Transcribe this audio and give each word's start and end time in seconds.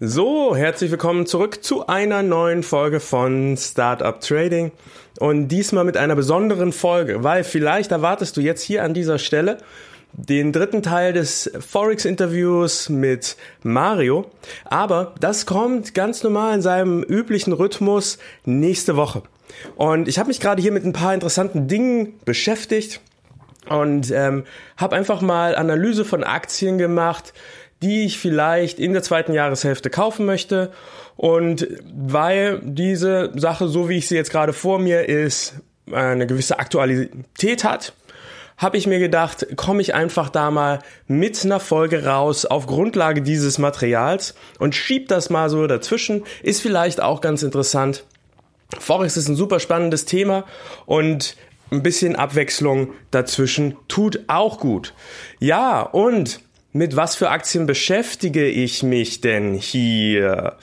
So, 0.00 0.54
herzlich 0.54 0.92
willkommen 0.92 1.26
zurück 1.26 1.64
zu 1.64 1.88
einer 1.88 2.22
neuen 2.22 2.62
Folge 2.62 3.00
von 3.00 3.56
Startup 3.56 4.20
Trading 4.20 4.70
und 5.18 5.48
diesmal 5.48 5.82
mit 5.82 5.96
einer 5.96 6.14
besonderen 6.14 6.72
Folge, 6.72 7.24
weil 7.24 7.42
vielleicht 7.42 7.90
erwartest 7.90 8.36
du 8.36 8.40
jetzt 8.40 8.62
hier 8.62 8.84
an 8.84 8.94
dieser 8.94 9.18
Stelle 9.18 9.58
den 10.12 10.52
dritten 10.52 10.82
Teil 10.84 11.12
des 11.12 11.50
Forex-Interviews 11.58 12.88
mit 12.90 13.36
Mario, 13.64 14.30
aber 14.64 15.14
das 15.18 15.46
kommt 15.46 15.94
ganz 15.94 16.22
normal 16.22 16.54
in 16.54 16.62
seinem 16.62 17.02
üblichen 17.02 17.52
Rhythmus 17.52 18.18
nächste 18.44 18.94
Woche. 18.96 19.22
Und 19.74 20.06
ich 20.06 20.20
habe 20.20 20.28
mich 20.28 20.38
gerade 20.38 20.62
hier 20.62 20.72
mit 20.72 20.84
ein 20.84 20.92
paar 20.92 21.12
interessanten 21.12 21.66
Dingen 21.66 22.20
beschäftigt 22.24 23.00
und 23.68 24.12
ähm, 24.12 24.44
habe 24.76 24.94
einfach 24.94 25.20
mal 25.20 25.56
Analyse 25.56 26.04
von 26.04 26.22
Aktien 26.22 26.78
gemacht, 26.78 27.32
die 27.82 28.04
ich 28.04 28.18
vielleicht 28.18 28.78
in 28.78 28.92
der 28.92 29.02
zweiten 29.02 29.32
Jahreshälfte 29.32 29.90
kaufen 29.90 30.26
möchte. 30.26 30.72
Und 31.16 31.66
weil 31.92 32.60
diese 32.62 33.32
Sache, 33.36 33.68
so 33.68 33.88
wie 33.88 33.98
ich 33.98 34.08
sie 34.08 34.16
jetzt 34.16 34.30
gerade 34.30 34.52
vor 34.52 34.78
mir 34.78 35.08
ist, 35.08 35.54
eine 35.90 36.26
gewisse 36.26 36.58
Aktualität 36.58 37.64
hat, 37.64 37.92
habe 38.56 38.76
ich 38.76 38.86
mir 38.86 38.98
gedacht, 38.98 39.46
komme 39.56 39.80
ich 39.80 39.94
einfach 39.94 40.28
da 40.28 40.50
mal 40.50 40.80
mit 41.06 41.44
einer 41.44 41.60
Folge 41.60 42.04
raus 42.04 42.44
auf 42.44 42.66
Grundlage 42.66 43.22
dieses 43.22 43.58
Materials 43.58 44.34
und 44.58 44.74
schieb 44.74 45.08
das 45.08 45.30
mal 45.30 45.48
so 45.48 45.66
dazwischen. 45.66 46.24
Ist 46.42 46.60
vielleicht 46.60 47.00
auch 47.00 47.20
ganz 47.20 47.44
interessant. 47.44 48.04
Forex 48.78 49.16
ist 49.16 49.28
ein 49.28 49.36
super 49.36 49.60
spannendes 49.60 50.04
Thema 50.04 50.44
und 50.86 51.36
ein 51.70 51.82
bisschen 51.82 52.16
Abwechslung 52.16 52.92
dazwischen 53.10 53.76
tut 53.86 54.20
auch 54.26 54.58
gut. 54.58 54.94
Ja, 55.38 55.82
und 55.82 56.40
mit 56.78 56.94
was 56.94 57.16
für 57.16 57.30
Aktien 57.30 57.66
beschäftige 57.66 58.46
ich 58.46 58.84
mich 58.84 59.20
denn 59.20 59.54
hier? 59.54 60.56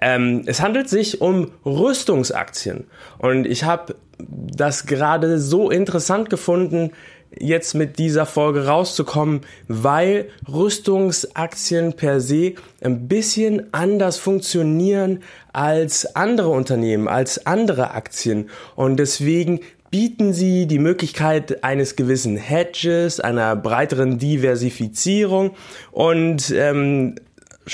Ähm, 0.00 0.44
es 0.46 0.62
handelt 0.62 0.88
sich 0.88 1.20
um 1.20 1.50
Rüstungsaktien. 1.64 2.84
Und 3.18 3.46
ich 3.46 3.64
habe 3.64 3.96
das 4.18 4.86
gerade 4.86 5.40
so 5.40 5.68
interessant 5.68 6.30
gefunden, 6.30 6.92
jetzt 7.36 7.74
mit 7.74 7.98
dieser 7.98 8.26
Folge 8.26 8.66
rauszukommen, 8.66 9.40
weil 9.66 10.28
Rüstungsaktien 10.48 11.94
per 11.94 12.20
se 12.20 12.54
ein 12.80 13.08
bisschen 13.08 13.74
anders 13.74 14.18
funktionieren 14.18 15.24
als 15.52 16.14
andere 16.14 16.48
Unternehmen, 16.50 17.08
als 17.08 17.44
andere 17.44 17.90
Aktien. 17.90 18.50
Und 18.76 18.98
deswegen 18.98 19.60
bieten 19.90 20.32
sie 20.32 20.66
die 20.66 20.78
Möglichkeit 20.78 21.64
eines 21.64 21.96
gewissen 21.96 22.36
Hedges, 22.36 23.20
einer 23.20 23.56
breiteren 23.56 24.18
Diversifizierung 24.18 25.52
und 25.92 26.50
ähm, 26.50 27.16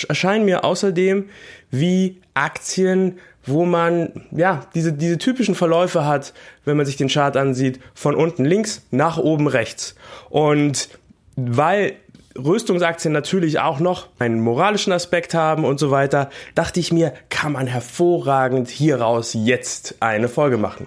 erscheinen 0.09 0.45
mir 0.45 0.65
außerdem 0.65 1.29
wie 1.71 2.21
Aktien, 2.35 3.19
wo 3.45 3.65
man 3.65 4.27
ja 4.31 4.67
diese 4.75 4.93
diese 4.93 5.19
typischen 5.19 5.55
Verläufe 5.55 6.05
hat, 6.05 6.33
wenn 6.65 6.77
man 6.77 6.87
sich 6.87 6.97
den 6.97 7.09
Chart 7.09 7.37
ansieht, 7.37 7.81
von 7.95 8.15
unten 8.15 8.45
links 8.45 8.83
nach 8.91 9.19
oben 9.19 9.49
rechts. 9.49 9.95
Und 10.31 10.89
weil 11.37 11.95
Rüstungsaktien 12.37 13.13
natürlich 13.13 13.61
auch 13.61 13.81
noch 13.81 14.09
einen 14.19 14.41
moralischen 14.41 14.93
Aspekt 14.93 15.35
haben 15.35 15.65
und 15.65 15.79
so 15.79 15.91
weiter, 15.91 16.31
dachte 16.55 16.81
ich 16.81 16.93
mir, 16.93 17.13
kann 17.29 17.53
man 17.53 17.67
hervorragend 17.67 18.69
hieraus 18.69 19.35
jetzt 19.35 19.97
eine 20.01 20.29
Folge 20.29 20.57
machen. 20.57 20.87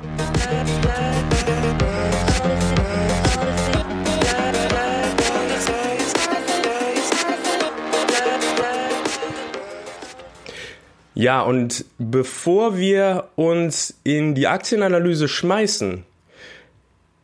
Ja, 11.21 11.43
und 11.43 11.85
bevor 11.99 12.79
wir 12.79 13.27
uns 13.35 13.93
in 14.03 14.33
die 14.33 14.47
Aktienanalyse 14.47 15.27
schmeißen, 15.27 16.03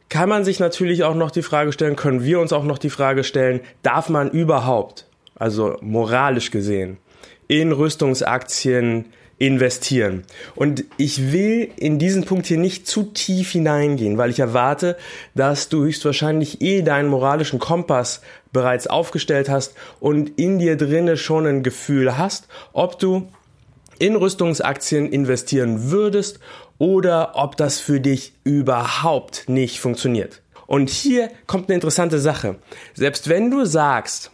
kann 0.08 0.30
man 0.30 0.46
sich 0.46 0.60
natürlich 0.60 1.04
auch 1.04 1.16
noch 1.16 1.32
die 1.32 1.42
Frage 1.42 1.74
stellen, 1.74 1.96
können 1.96 2.24
wir 2.24 2.40
uns 2.40 2.54
auch 2.54 2.64
noch 2.64 2.78
die 2.78 2.92
Frage 2.92 3.24
stellen, 3.24 3.60
darf 3.82 4.10
man 4.10 4.30
überhaupt, 4.30 5.08
also 5.34 5.78
moralisch 5.82 6.52
gesehen, 6.52 6.98
in 7.48 7.72
Rüstungsaktien 7.72 9.06
investieren. 9.40 10.26
Und 10.54 10.84
ich 10.98 11.32
will 11.32 11.72
in 11.76 11.98
diesen 11.98 12.24
Punkt 12.24 12.46
hier 12.46 12.60
nicht 12.60 12.86
zu 12.86 13.02
tief 13.02 13.54
hineingehen, 13.54 14.20
weil 14.20 14.30
ich 14.30 14.38
erwarte, 14.38 14.96
dass 15.34 15.70
du 15.70 15.86
höchstwahrscheinlich 15.86 16.62
eh 16.62 16.84
deinen 16.84 17.10
moralischen 17.10 17.58
Kompass 17.58 18.22
bereits 18.54 18.86
aufgestellt 18.86 19.50
hast 19.50 19.74
und 20.00 20.38
in 20.40 20.60
dir 20.60 20.78
drinne 20.78 21.18
schon 21.18 21.48
ein 21.48 21.64
Gefühl 21.64 22.16
hast, 22.16 22.48
ob 22.74 23.00
du 23.00 23.28
in 23.98 24.16
Rüstungsaktien 24.16 25.12
investieren 25.12 25.92
würdest 25.92 26.40
oder 26.78 27.32
ob 27.36 27.58
das 27.58 27.80
für 27.80 28.00
dich 28.00 28.34
überhaupt 28.44 29.48
nicht 29.48 29.80
funktioniert. 29.80 30.42
Und 30.68 30.90
hier 30.90 31.32
kommt 31.48 31.70
eine 31.70 31.76
interessante 31.76 32.20
Sache. 32.20 32.58
Selbst 32.94 33.30
wenn 33.30 33.50
du 33.50 33.66
sagst, 33.66 34.32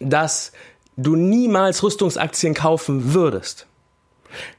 dass 0.00 0.52
du 0.96 1.16
niemals 1.16 1.82
Rüstungsaktien 1.82 2.54
kaufen 2.54 3.12
würdest, 3.12 3.66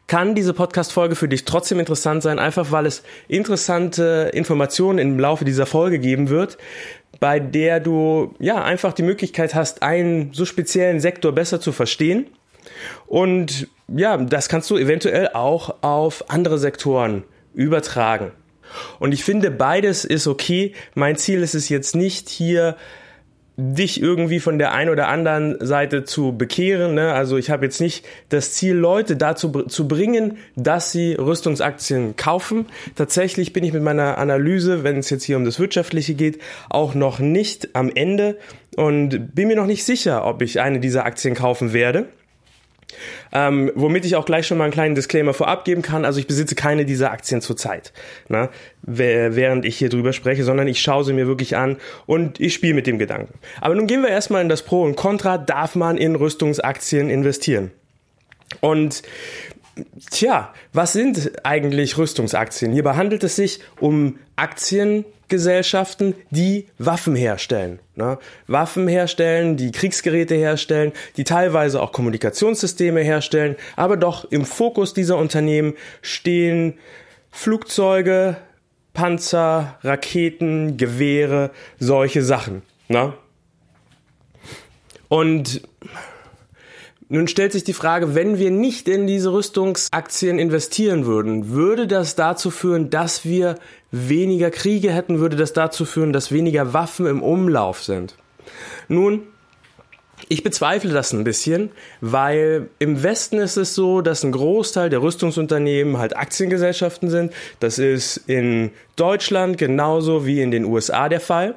kann 0.08 0.36
diese 0.36 0.54
Podcast-Folge 0.54 1.16
für 1.16 1.28
dich 1.28 1.46
trotzdem 1.46 1.80
interessant 1.80 2.24
sein, 2.24 2.40
einfach 2.40 2.72
weil 2.72 2.86
es 2.86 3.04
interessante 3.28 4.32
Informationen 4.34 4.98
im 5.00 5.20
Laufe 5.20 5.46
dieser 5.46 5.68
Folge 5.68 6.00
geben 6.00 6.30
wird, 6.30 6.58
bei 7.20 7.40
der 7.40 7.80
du 7.80 8.34
ja 8.40 8.64
einfach 8.64 8.94
die 8.94 9.04
Möglichkeit 9.04 9.54
hast, 9.54 9.84
einen 9.84 10.34
so 10.34 10.46
speziellen 10.46 11.00
Sektor 11.00 11.32
besser 11.32 11.62
zu 11.62 11.72
verstehen 11.72 12.28
und 13.08 13.68
ja, 13.88 14.18
das 14.18 14.50
kannst 14.50 14.70
du 14.70 14.78
eventuell 14.78 15.30
auch 15.30 15.76
auf 15.82 16.30
andere 16.30 16.58
Sektoren 16.58 17.24
übertragen. 17.54 18.32
Und 19.00 19.14
ich 19.14 19.24
finde, 19.24 19.52
beides 19.52 20.06
ist 20.06 20.28
okay. 20.28 20.74
Mein 20.94 21.16
Ziel 21.16 21.42
ist 21.42 21.56
es 21.56 21.70
jetzt 21.70 21.96
nicht 21.96 22.30
hier 22.30 22.76
dich 23.62 24.02
irgendwie 24.02 24.40
von 24.40 24.58
der 24.58 24.72
einen 24.72 24.90
oder 24.90 25.10
anderen 25.10 25.58
Seite 25.60 26.06
zu 26.06 26.38
bekehren. 26.38 26.94
Ne? 26.94 27.14
Also 27.14 27.36
ich 27.38 27.50
habe 27.50 27.66
jetzt 27.66 27.82
nicht 27.82 28.06
das 28.30 28.54
Ziel, 28.54 28.74
Leute 28.74 29.18
dazu 29.18 29.50
zu 29.64 29.88
bringen, 29.88 30.38
dass 30.56 30.94
sie 30.94 31.16
Rüstungsaktien 31.16 32.16
kaufen. 32.16 32.68
Tatsächlich 32.96 33.52
bin 33.52 33.66
ich 33.66 33.74
mit 33.74 33.84
meiner 33.84 34.18
Analyse, 34.18 34.86
wenn 34.86 34.98
es 34.98 35.10
jetzt 35.10 35.26
hier 35.26 35.36
um 35.36 35.44
das 35.44 35.60
Wirtschaftliche 35.60 36.14
geht, 36.14 36.40
auch 36.70 36.94
noch 36.94 37.20
nicht 37.20 37.76
am 37.76 37.92
Ende 37.94 38.38
und 38.78 39.36
bin 39.36 39.50
mir 39.50 39.58
noch 39.58 39.66
nicht 39.66 39.84
sicher, 39.84 40.26
ob 40.26 40.42
ich 40.42 40.62
eine 40.62 40.80
dieser 40.80 41.06
Aktien 41.06 41.36
kaufen 41.36 41.74
werde. 41.74 42.08
Ähm, 43.32 43.72
womit 43.76 44.06
ich 44.06 44.16
auch 44.16 44.26
gleich 44.26 44.48
schon 44.48 44.58
mal 44.58 44.66
einen 44.66 44.74
kleinen 44.74 44.96
Disclaimer 44.96 45.34
vorab 45.34 45.66
geben 45.66 45.82
kann. 45.82 46.06
Also 46.06 46.20
ich 46.20 46.28
besitze 46.28 46.56
keine 46.56 46.86
dieser 46.86 47.12
Aktien 47.12 47.42
zurzeit, 47.42 47.94
ne, 48.28 48.50
während 48.82 49.66
ich 49.66 49.78
hier 49.78 49.90
drüber 49.90 50.14
spreche, 50.14 50.44
sondern 50.44 50.68
ich 50.68 50.82
schaue 50.82 51.04
sie 51.04 51.14
mir 51.14 51.28
wirklich 51.28 51.56
an 51.56 51.78
und 52.06 52.40
ich 52.40 52.54
spiele 52.54 52.74
mit 52.74 52.88
dem 52.88 53.00
Gedanken. 53.00 53.34
Aber 53.62 53.76
nun 53.76 53.88
gehen 53.88 54.02
wir 54.02 54.10
erstmal 54.10 54.42
in 54.42 54.50
das 54.50 54.64
Pro 54.64 54.84
und 54.84 54.96
Contra. 54.96 55.38
Darf 55.38 55.76
man 55.76 55.98
in 55.98 56.16
Rüstungsaktien 56.16 57.10
investieren? 57.10 57.72
Und 58.62 59.04
Tja, 60.12 60.54
was 60.74 60.94
sind 60.94 61.32
eigentlich 61.46 61.98
Rüstungsaktien? 61.98 62.74
Hierbei 62.74 62.96
handelt 62.96 63.24
es 63.24 63.36
sich 63.38 63.62
um 63.80 64.20
Aktiengesellschaften, 65.30 66.16
die 66.32 66.66
Waffen 66.80 67.16
herstellen. 67.16 67.78
Ne? 67.94 68.18
Waffen 68.48 68.88
herstellen, 68.88 69.58
die 69.58 69.72
Kriegsgeräte 69.72 70.34
herstellen, 70.34 70.92
die 71.18 71.24
teilweise 71.24 71.84
auch 71.84 71.92
Kommunikationssysteme 71.92 73.02
herstellen. 73.02 73.56
Aber 73.76 73.96
doch 73.96 74.26
im 74.32 74.44
Fokus 74.44 74.96
dieser 74.96 75.18
Unternehmen 75.18 75.76
stehen 76.02 76.80
Flugzeuge, 77.30 78.38
Panzer, 78.94 79.78
Raketen, 79.84 80.78
Gewehre, 80.78 81.52
solche 81.78 82.24
Sachen. 82.24 82.64
Ne? 82.88 83.14
Und 85.10 85.62
nun 87.10 87.28
stellt 87.28 87.52
sich 87.52 87.64
die 87.64 87.74
Frage, 87.74 88.14
wenn 88.14 88.38
wir 88.38 88.52
nicht 88.52 88.88
in 88.88 89.08
diese 89.08 89.34
Rüstungsaktien 89.34 90.38
investieren 90.38 91.08
würden, 91.08 91.50
würde 91.50 91.88
das 91.88 92.16
dazu 92.16 92.52
führen, 92.52 92.92
dass 92.92 93.26
wir 93.26 93.56
weniger 93.92 94.52
Kriege 94.52 94.92
hätten, 94.92 95.20
würde 95.20 95.36
das 95.36 95.54
dazu 95.54 95.86
führen, 95.86 96.14
dass 96.14 96.32
weniger 96.32 96.74
Waffen 96.74 97.08
im 97.08 97.24
Umlauf 97.24 97.84
sind? 97.84 98.16
Nun, 98.88 99.24
ich 100.28 100.44
bezweifle 100.44 100.92
das 100.92 101.14
ein 101.14 101.24
bisschen, 101.24 101.72
weil 102.02 102.70
im 102.80 103.02
Westen 103.02 103.38
ist 103.38 103.58
es 103.58 103.76
so, 103.76 104.02
dass 104.02 104.24
ein 104.24 104.32
Großteil 104.32 104.90
der 104.90 105.02
Rüstungsunternehmen 105.02 105.98
halt 105.98 106.18
Aktiengesellschaften 106.18 107.10
sind. 107.10 107.34
Das 107.60 107.80
ist 107.80 108.18
in 108.28 108.72
Deutschland 108.96 109.58
genauso 109.58 110.26
wie 110.26 110.42
in 110.42 110.52
den 110.52 110.66
USA 110.66 111.10
der 111.10 111.22
Fall. 111.22 111.56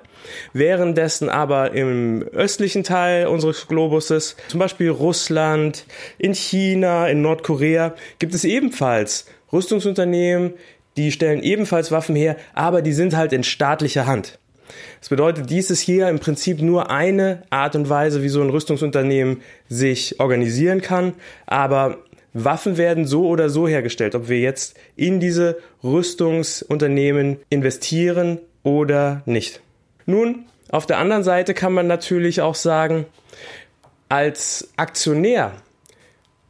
Währenddessen 0.53 1.29
aber 1.29 1.73
im 1.73 2.23
östlichen 2.32 2.85
Teil 2.85 3.26
unseres 3.26 3.67
Globuses, 3.67 4.37
zum 4.49 4.61
Beispiel 4.61 4.91
Russland, 4.91 5.85
in 6.19 6.35
China, 6.35 7.08
in 7.08 7.23
Nordkorea, 7.23 7.94
gibt 8.19 8.35
es 8.35 8.44
ebenfalls 8.44 9.26
Rüstungsunternehmen, 9.53 10.55
die 10.97 11.11
stellen 11.11 11.43
ebenfalls 11.43 11.91
Waffen 11.91 12.15
her, 12.15 12.37
aber 12.55 12.82
die 12.82 12.93
sind 12.93 13.17
halt 13.17 13.32
in 13.32 13.44
staatlicher 13.44 14.06
Hand. 14.06 14.38
Das 15.02 15.08
bedeutet, 15.08 15.50
dies 15.50 15.69
ist 15.72 15.81
hier 15.81 16.08
im 16.08 16.20
Prinzip 16.20 16.62
nur 16.62 16.88
eine 16.88 17.43
Art 17.50 17.75
und 17.75 17.88
Weise, 17.88 18.22
wie 18.22 18.28
so 18.28 18.40
ein 18.40 18.50
Rüstungsunternehmen 18.50 19.43
sich 19.69 20.20
organisieren 20.20 20.81
kann. 20.81 21.14
Aber 21.44 21.99
Waffen 22.34 22.76
werden 22.76 23.04
so 23.04 23.26
oder 23.26 23.50
so 23.50 23.66
hergestellt, 23.66 24.14
ob 24.14 24.28
wir 24.28 24.38
jetzt 24.38 24.76
in 24.94 25.19
diese 25.19 25.58
Rüstungsunternehmen 25.82 27.38
investieren 27.49 28.38
oder 28.62 29.22
nicht. 29.26 29.60
Nun, 30.06 30.44
auf 30.70 30.87
der 30.87 30.99
anderen 30.99 31.25
Seite 31.25 31.52
kann 31.52 31.72
man 31.72 31.88
natürlich 31.88 32.40
auch 32.40 32.55
sagen, 32.55 33.06
als 34.08 34.69
Aktionär 34.76 35.50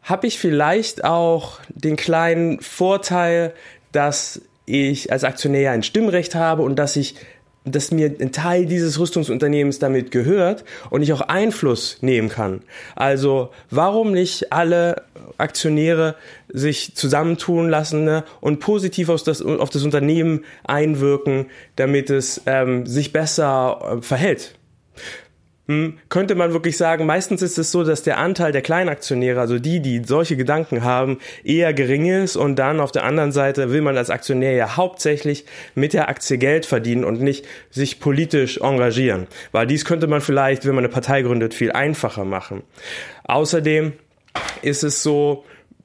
habe 0.02 0.26
ich 0.26 0.38
vielleicht 0.38 1.04
auch 1.04 1.60
den 1.70 1.96
kleinen 1.96 2.60
Vorteil, 2.60 3.54
dass 3.92 4.42
ich 4.66 5.10
als 5.10 5.24
Aktionär 5.24 5.70
ein 5.70 5.82
Stimmrecht 5.82 6.34
habe 6.34 6.60
und 6.60 6.76
dass 6.76 6.96
ich 6.96 7.16
dass 7.64 7.92
mir 7.92 8.14
ein 8.20 8.32
Teil 8.32 8.66
dieses 8.66 8.98
Rüstungsunternehmens 8.98 9.78
damit 9.78 10.10
gehört 10.10 10.64
und 10.90 11.02
ich 11.02 11.12
auch 11.12 11.20
Einfluss 11.20 11.98
nehmen 12.00 12.28
kann. 12.28 12.62
Also 12.96 13.50
warum 13.70 14.12
nicht 14.12 14.52
alle 14.52 15.02
Aktionäre 15.38 16.16
sich 16.48 16.94
zusammentun 16.96 17.68
lassen 17.68 18.04
ne, 18.04 18.24
und 18.40 18.60
positiv 18.60 19.08
auf 19.08 19.22
das, 19.22 19.42
auf 19.42 19.70
das 19.70 19.84
Unternehmen 19.84 20.44
einwirken, 20.64 21.46
damit 21.76 22.10
es 22.10 22.42
ähm, 22.46 22.86
sich 22.86 23.12
besser 23.12 23.98
äh, 23.98 24.02
verhält? 24.02 24.54
Hm, 25.68 25.98
könnte 26.08 26.34
man 26.34 26.52
wirklich 26.52 26.76
sagen, 26.76 27.06
meistens 27.06 27.40
ist 27.40 27.56
es 27.56 27.70
so, 27.70 27.84
dass 27.84 28.02
der 28.02 28.18
Anteil 28.18 28.50
der 28.50 28.62
Kleinaktionäre, 28.62 29.40
also 29.40 29.60
die, 29.60 29.78
die 29.78 30.02
solche 30.04 30.36
Gedanken 30.36 30.82
haben, 30.82 31.18
eher 31.44 31.72
gering 31.72 32.06
ist 32.06 32.34
und 32.34 32.56
dann 32.56 32.80
auf 32.80 32.90
der 32.90 33.04
anderen 33.04 33.30
Seite 33.30 33.70
will 33.70 33.80
man 33.80 33.96
als 33.96 34.10
Aktionär 34.10 34.54
ja 34.54 34.76
hauptsächlich 34.76 35.44
mit 35.76 35.92
der 35.92 36.08
Aktie 36.08 36.36
Geld 36.36 36.66
verdienen 36.66 37.04
und 37.04 37.20
nicht 37.20 37.46
sich 37.70 38.00
politisch 38.00 38.58
engagieren. 38.58 39.28
Weil 39.52 39.68
dies 39.68 39.84
könnte 39.84 40.08
man 40.08 40.20
vielleicht, 40.20 40.66
wenn 40.66 40.74
man 40.74 40.84
eine 40.84 40.92
Partei 40.92 41.22
gründet, 41.22 41.54
viel 41.54 41.70
einfacher 41.70 42.24
machen. 42.24 42.62
Außerdem 43.22 43.92
ist 44.62 44.82
es 44.82 45.04
so, 45.04 45.44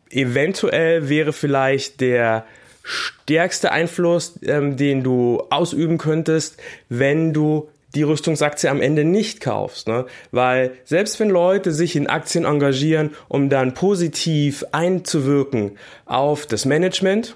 eventuell 0.09 1.07
wäre 1.07 1.33
vielleicht 1.33 2.01
der 2.01 2.45
stärkste 2.81 3.71
Einfluss, 3.71 4.39
ähm, 4.43 4.75
den 4.75 5.03
du 5.03 5.43
ausüben 5.51 5.99
könntest, 5.99 6.57
wenn 6.89 7.31
du 7.33 7.69
die 7.95 8.03
Rüstungsaktie 8.03 8.69
am 8.69 8.81
Ende 8.81 9.03
nicht 9.03 9.41
kaufst. 9.41 9.87
Ne? 9.87 10.05
Weil 10.31 10.71
selbst 10.83 11.19
wenn 11.19 11.29
Leute 11.29 11.71
sich 11.71 11.95
in 11.95 12.07
Aktien 12.07 12.45
engagieren, 12.45 13.11
um 13.27 13.49
dann 13.49 13.73
positiv 13.73 14.65
einzuwirken 14.71 15.77
auf 16.05 16.45
das 16.45 16.65
Management, 16.65 17.35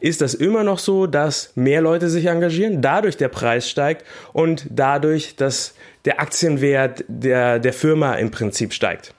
ist 0.00 0.20
das 0.20 0.34
immer 0.34 0.64
noch 0.64 0.78
so, 0.78 1.06
dass 1.06 1.52
mehr 1.54 1.80
Leute 1.80 2.08
sich 2.08 2.26
engagieren, 2.26 2.82
dadurch 2.82 3.16
der 3.16 3.28
Preis 3.28 3.68
steigt 3.68 4.04
und 4.32 4.66
dadurch, 4.70 5.36
dass 5.36 5.74
der 6.04 6.20
Aktienwert 6.20 7.04
der, 7.08 7.58
der 7.58 7.72
Firma 7.72 8.14
im 8.14 8.30
Prinzip 8.30 8.72
steigt. 8.72 9.14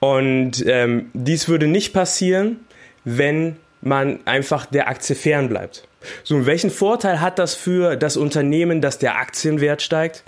Und 0.00 0.64
ähm, 0.66 1.10
dies 1.14 1.48
würde 1.48 1.66
nicht 1.66 1.92
passieren, 1.92 2.60
wenn 3.04 3.56
man 3.86 4.20
einfach 4.26 4.66
der 4.66 4.88
Aktie 4.88 5.14
fern 5.14 5.48
bleibt. 5.48 5.86
So, 6.24 6.36
und 6.36 6.46
welchen 6.46 6.70
Vorteil 6.70 7.20
hat 7.20 7.38
das 7.38 7.54
für 7.54 7.96
das 7.96 8.16
Unternehmen, 8.16 8.80
dass 8.80 8.98
der 8.98 9.16
Aktienwert 9.16 9.82
steigt? 9.82 10.24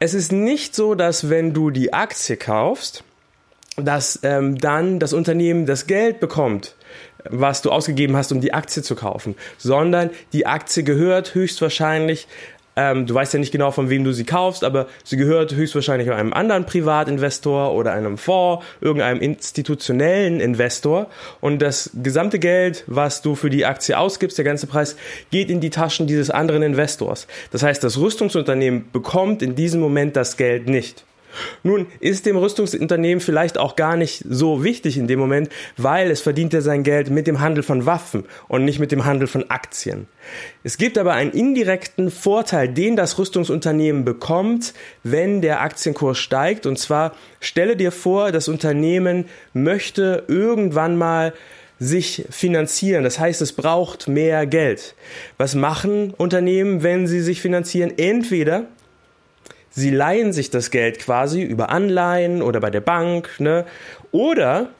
Es 0.00 0.14
ist 0.14 0.32
nicht 0.32 0.74
so, 0.74 0.94
dass 0.94 1.28
wenn 1.28 1.52
du 1.52 1.70
die 1.70 1.92
Aktie 1.92 2.36
kaufst, 2.36 3.04
dass 3.76 4.20
ähm, 4.22 4.58
dann 4.58 4.98
das 4.98 5.12
Unternehmen 5.12 5.66
das 5.66 5.86
Geld 5.86 6.20
bekommt, 6.20 6.74
was 7.28 7.62
du 7.62 7.70
ausgegeben 7.70 8.16
hast, 8.16 8.32
um 8.32 8.40
die 8.40 8.54
Aktie 8.54 8.82
zu 8.82 8.94
kaufen, 8.94 9.34
sondern 9.56 10.10
die 10.32 10.46
Aktie 10.46 10.82
gehört 10.82 11.34
höchstwahrscheinlich 11.34 12.26
ähm, 12.78 13.06
du 13.06 13.14
weißt 13.14 13.32
ja 13.32 13.40
nicht 13.40 13.50
genau, 13.50 13.72
von 13.72 13.90
wem 13.90 14.04
du 14.04 14.12
sie 14.12 14.22
kaufst, 14.22 14.62
aber 14.62 14.86
sie 15.02 15.16
gehört 15.16 15.52
höchstwahrscheinlich 15.52 16.12
einem 16.12 16.32
anderen 16.32 16.64
Privatinvestor 16.64 17.74
oder 17.74 17.92
einem 17.92 18.16
Fonds, 18.16 18.64
irgendeinem 18.80 19.20
institutionellen 19.20 20.38
Investor. 20.38 21.08
Und 21.40 21.60
das 21.60 21.90
gesamte 22.00 22.38
Geld, 22.38 22.84
was 22.86 23.20
du 23.20 23.34
für 23.34 23.50
die 23.50 23.66
Aktie 23.66 23.98
ausgibst, 23.98 24.38
der 24.38 24.44
ganze 24.44 24.68
Preis, 24.68 24.94
geht 25.32 25.50
in 25.50 25.60
die 25.60 25.70
Taschen 25.70 26.06
dieses 26.06 26.30
anderen 26.30 26.62
Investors. 26.62 27.26
Das 27.50 27.64
heißt, 27.64 27.82
das 27.82 27.98
Rüstungsunternehmen 27.98 28.84
bekommt 28.92 29.42
in 29.42 29.56
diesem 29.56 29.80
Moment 29.80 30.14
das 30.14 30.36
Geld 30.36 30.68
nicht. 30.68 31.04
Nun 31.62 31.86
ist 32.00 32.26
dem 32.26 32.36
Rüstungsunternehmen 32.36 33.20
vielleicht 33.20 33.58
auch 33.58 33.76
gar 33.76 33.96
nicht 33.96 34.24
so 34.28 34.64
wichtig 34.64 34.96
in 34.96 35.06
dem 35.06 35.18
Moment, 35.18 35.48
weil 35.76 36.10
es 36.10 36.20
verdient 36.20 36.52
ja 36.52 36.60
sein 36.60 36.82
Geld 36.82 37.10
mit 37.10 37.26
dem 37.26 37.40
Handel 37.40 37.62
von 37.62 37.86
Waffen 37.86 38.24
und 38.48 38.64
nicht 38.64 38.78
mit 38.78 38.92
dem 38.92 39.04
Handel 39.04 39.28
von 39.28 39.50
Aktien. 39.50 40.06
Es 40.64 40.78
gibt 40.78 40.98
aber 40.98 41.14
einen 41.14 41.32
indirekten 41.32 42.10
Vorteil, 42.10 42.68
den 42.68 42.96
das 42.96 43.18
Rüstungsunternehmen 43.18 44.04
bekommt, 44.04 44.74
wenn 45.02 45.40
der 45.40 45.60
Aktienkurs 45.60 46.18
steigt. 46.18 46.66
Und 46.66 46.78
zwar 46.78 47.14
stelle 47.40 47.76
dir 47.76 47.92
vor, 47.92 48.32
das 48.32 48.48
Unternehmen 48.48 49.26
möchte 49.52 50.24
irgendwann 50.28 50.96
mal 50.96 51.32
sich 51.78 52.24
finanzieren. 52.30 53.04
Das 53.04 53.18
heißt, 53.18 53.40
es 53.40 53.52
braucht 53.52 54.08
mehr 54.08 54.46
Geld. 54.46 54.94
Was 55.36 55.54
machen 55.54 56.12
Unternehmen, 56.16 56.82
wenn 56.82 57.06
sie 57.06 57.20
sich 57.20 57.40
finanzieren? 57.40 57.92
Entweder 57.96 58.66
sie 59.78 59.90
leihen 59.90 60.32
sich 60.32 60.50
das 60.50 60.70
Geld 60.70 60.98
quasi 60.98 61.42
über 61.42 61.70
Anleihen 61.70 62.42
oder 62.42 62.60
bei 62.60 62.70
der 62.70 62.80
Bank, 62.80 63.30
ne? 63.38 63.64
Oder 64.12 64.70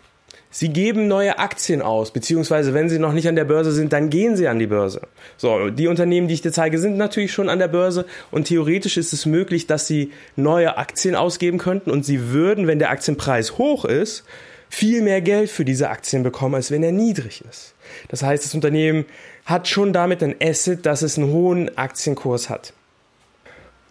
Sie 0.51 0.71
geben 0.71 1.09
neue 1.09 1.39
Aktien 1.39 1.83
aus, 1.83 2.11
beziehungsweise 2.11 2.73
wenn 2.73 2.89
sie 2.89 2.99
noch 2.99 3.13
nicht 3.13 3.29
an 3.29 3.37
der 3.37 3.45
Börse 3.45 3.71
sind, 3.71 3.93
dann 3.93 4.09
gehen 4.09 4.35
sie 4.35 4.49
an 4.49 4.59
die 4.59 4.67
Börse. 4.67 5.03
So, 5.37 5.69
die 5.69 5.89
Unternehmen, 5.89 6.27
die 6.27 6.35
ich 6.35 6.41
dir 6.41 6.53
zeige, 6.53 6.79
sind 6.79 6.97
natürlich 6.97 7.33
schon 7.33 7.51
an 7.51 7.59
der 7.59 7.69
Börse 7.69 8.07
und 8.31 8.49
theoretisch 8.49 8.97
ist 8.97 9.13
es 9.13 9.27
möglich, 9.27 9.67
dass 9.67 9.87
sie 9.87 10.11
neue 10.37 10.79
Aktien 10.79 11.15
ausgeben 11.15 11.59
könnten 11.59 11.91
und 11.91 12.07
sie 12.07 12.31
würden, 12.31 12.67
wenn 12.67 12.79
der 12.79 12.91
Aktienpreis 12.91 13.59
hoch 13.59 13.85
ist, 13.85 14.25
viel 14.71 15.03
mehr 15.03 15.21
Geld 15.21 15.51
für 15.51 15.67
diese 15.67 15.91
Aktien 15.91 16.23
bekommen, 16.23 16.55
als 16.55 16.71
wenn 16.71 16.83
er 16.83 16.93
niedrig 16.93 17.45
ist. 17.49 17.75
Das 18.09 18.23
heißt, 18.23 18.45
das 18.45 18.55
Unternehmen 18.55 19.05
hat 19.45 19.69
schon 19.69 19.93
damit 19.93 20.23
ein 20.23 20.35
Asset, 20.43 20.87
dass 20.87 21.03
es 21.03 21.19
einen 21.19 21.31
hohen 21.31 21.77
Aktienkurs 21.77 22.49
hat. 22.49 22.73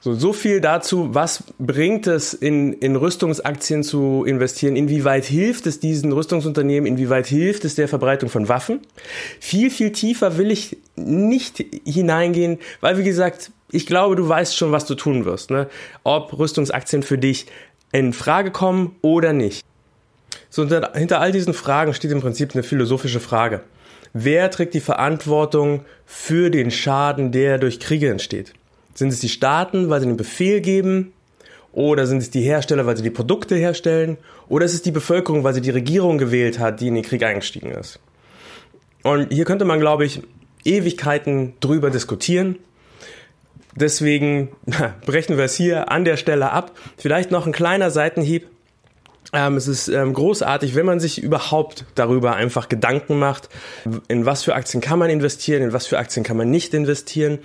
So, 0.07 0.13
so 0.13 0.31
viel 0.31 0.61
dazu, 0.61 1.13
was 1.13 1.43
bringt 1.59 2.07
es 2.07 2.33
in, 2.33 2.71
in 2.71 2.95
Rüstungsaktien 2.95 3.83
zu 3.83 4.23
investieren? 4.25 4.77
Inwieweit 4.77 5.25
hilft 5.25 5.67
es 5.67 5.81
diesen 5.81 6.13
Rüstungsunternehmen? 6.13 6.87
Inwieweit 6.87 7.27
hilft 7.27 7.65
es 7.65 7.75
der 7.75 7.89
Verbreitung 7.89 8.29
von 8.29 8.47
Waffen? 8.47 8.79
Viel, 9.41 9.69
viel 9.69 9.91
tiefer 9.91 10.37
will 10.37 10.49
ich 10.49 10.77
nicht 10.95 11.61
hineingehen, 11.83 12.59
weil 12.79 12.97
wie 12.97 13.03
gesagt, 13.03 13.51
ich 13.69 13.85
glaube, 13.85 14.15
du 14.15 14.29
weißt 14.29 14.55
schon, 14.55 14.71
was 14.71 14.85
du 14.85 14.95
tun 14.95 15.25
wirst, 15.25 15.51
ne? 15.51 15.67
ob 16.05 16.39
Rüstungsaktien 16.39 17.03
für 17.03 17.17
dich 17.17 17.47
in 17.91 18.13
Frage 18.13 18.51
kommen 18.51 18.95
oder 19.01 19.33
nicht. 19.33 19.65
So, 20.49 20.61
hinter, 20.61 20.93
hinter 20.95 21.19
all 21.19 21.33
diesen 21.33 21.53
Fragen 21.53 21.93
steht 21.93 22.11
im 22.11 22.21
Prinzip 22.21 22.53
eine 22.53 22.63
philosophische 22.63 23.19
Frage. 23.19 23.59
Wer 24.13 24.49
trägt 24.51 24.73
die 24.73 24.79
Verantwortung 24.79 25.83
für 26.05 26.49
den 26.49 26.71
Schaden, 26.71 27.33
der 27.33 27.57
durch 27.57 27.81
Kriege 27.81 28.09
entsteht? 28.09 28.53
Sind 28.97 29.13
es 29.13 29.19
die 29.19 29.29
Staaten, 29.29 29.91
weil 29.91 29.99
sie 29.99 30.07
den 30.07 30.17
Befehl 30.17 30.59
geben? 30.59 31.13
Oder 31.71 32.07
sind 32.07 32.17
es 32.17 32.31
die 32.31 32.41
Hersteller, 32.41 32.87
weil 32.87 32.97
sie 32.97 33.03
die 33.03 33.11
Produkte 33.11 33.53
herstellen? 33.53 34.17
Oder 34.49 34.65
ist 34.65 34.73
es 34.73 34.81
die 34.81 34.89
Bevölkerung, 34.89 35.43
weil 35.43 35.53
sie 35.53 35.61
die 35.61 35.69
Regierung 35.69 36.17
gewählt 36.17 36.57
hat, 36.57 36.81
die 36.81 36.87
in 36.87 36.95
den 36.95 37.03
Krieg 37.03 37.21
eingestiegen 37.21 37.69
ist? 37.69 37.99
Und 39.03 39.31
hier 39.31 39.45
könnte 39.45 39.65
man, 39.65 39.79
glaube 39.79 40.03
ich, 40.03 40.23
Ewigkeiten 40.65 41.53
drüber 41.59 41.91
diskutieren. 41.91 42.57
Deswegen 43.75 44.49
brechen 45.05 45.37
wir 45.37 45.45
es 45.45 45.53
hier 45.53 45.91
an 45.91 46.03
der 46.03 46.17
Stelle 46.17 46.51
ab. 46.51 46.71
Vielleicht 46.97 47.29
noch 47.29 47.45
ein 47.45 47.53
kleiner 47.53 47.91
Seitenhieb. 47.91 48.47
Ähm, 49.33 49.57
es 49.57 49.67
ist 49.67 49.89
ähm, 49.89 50.13
großartig, 50.13 50.75
wenn 50.75 50.85
man 50.85 50.99
sich 50.99 51.21
überhaupt 51.21 51.85
darüber 51.95 52.35
einfach 52.35 52.69
Gedanken 52.69 53.19
macht, 53.19 53.49
in 54.07 54.25
was 54.25 54.43
für 54.43 54.55
Aktien 54.55 54.79
kann 54.79 54.99
man 54.99 55.09
investieren, 55.09 55.63
in 55.63 55.73
was 55.73 55.85
für 55.85 55.97
Aktien 55.97 56.23
kann 56.23 56.37
man 56.37 56.49
nicht 56.49 56.73
investieren. 56.73 57.39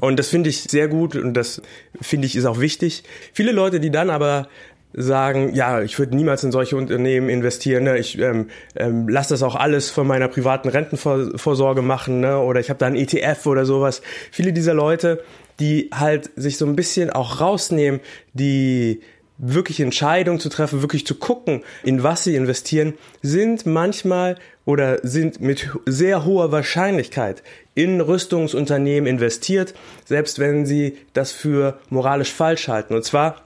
Und 0.00 0.18
das 0.18 0.28
finde 0.28 0.50
ich 0.50 0.62
sehr 0.62 0.88
gut 0.88 1.16
und 1.16 1.34
das 1.34 1.62
finde 2.00 2.26
ich 2.26 2.36
ist 2.36 2.44
auch 2.44 2.60
wichtig. 2.60 3.04
Viele 3.32 3.52
Leute, 3.52 3.80
die 3.80 3.90
dann 3.90 4.10
aber 4.10 4.48
sagen, 4.94 5.54
ja, 5.54 5.82
ich 5.82 5.98
würde 5.98 6.16
niemals 6.16 6.42
in 6.44 6.52
solche 6.52 6.76
Unternehmen 6.76 7.28
investieren, 7.28 7.84
ne? 7.84 7.98
ich 7.98 8.18
ähm, 8.18 8.48
ähm, 8.74 9.08
lasse 9.08 9.34
das 9.34 9.42
auch 9.42 9.54
alles 9.54 9.90
von 9.90 10.06
meiner 10.06 10.28
privaten 10.28 10.68
Rentenvorsorge 10.68 11.82
machen 11.82 12.20
ne? 12.20 12.38
oder 12.38 12.60
ich 12.60 12.70
habe 12.70 12.78
da 12.78 12.86
ein 12.86 12.96
ETF 12.96 13.46
oder 13.46 13.64
sowas. 13.64 14.02
Viele 14.30 14.52
dieser 14.52 14.74
Leute, 14.74 15.22
die 15.60 15.90
halt 15.92 16.30
sich 16.36 16.56
so 16.56 16.64
ein 16.64 16.74
bisschen 16.74 17.10
auch 17.10 17.40
rausnehmen, 17.40 18.00
die 18.32 19.02
wirklich 19.38 19.80
Entscheidungen 19.80 20.40
zu 20.40 20.48
treffen, 20.48 20.82
wirklich 20.82 21.06
zu 21.06 21.14
gucken, 21.14 21.62
in 21.84 22.02
was 22.02 22.24
sie 22.24 22.34
investieren, 22.34 22.94
sind 23.22 23.66
manchmal 23.66 24.36
oder 24.64 24.98
sind 25.02 25.40
mit 25.40 25.70
sehr 25.86 26.24
hoher 26.24 26.52
Wahrscheinlichkeit 26.52 27.42
in 27.74 28.00
Rüstungsunternehmen 28.00 29.08
investiert, 29.08 29.74
selbst 30.04 30.40
wenn 30.40 30.66
sie 30.66 30.98
das 31.12 31.32
für 31.32 31.78
moralisch 31.88 32.32
falsch 32.32 32.68
halten. 32.68 32.94
Und 32.94 33.04
zwar 33.04 33.36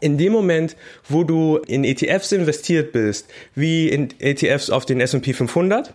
in 0.00 0.18
dem 0.18 0.32
Moment, 0.32 0.76
wo 1.08 1.24
du 1.24 1.58
in 1.58 1.84
ETFs 1.84 2.32
investiert 2.32 2.92
bist, 2.92 3.28
wie 3.54 3.88
in 3.88 4.08
ETFs 4.18 4.70
auf 4.70 4.84
den 4.84 5.00
S&P 5.00 5.32
500 5.32 5.94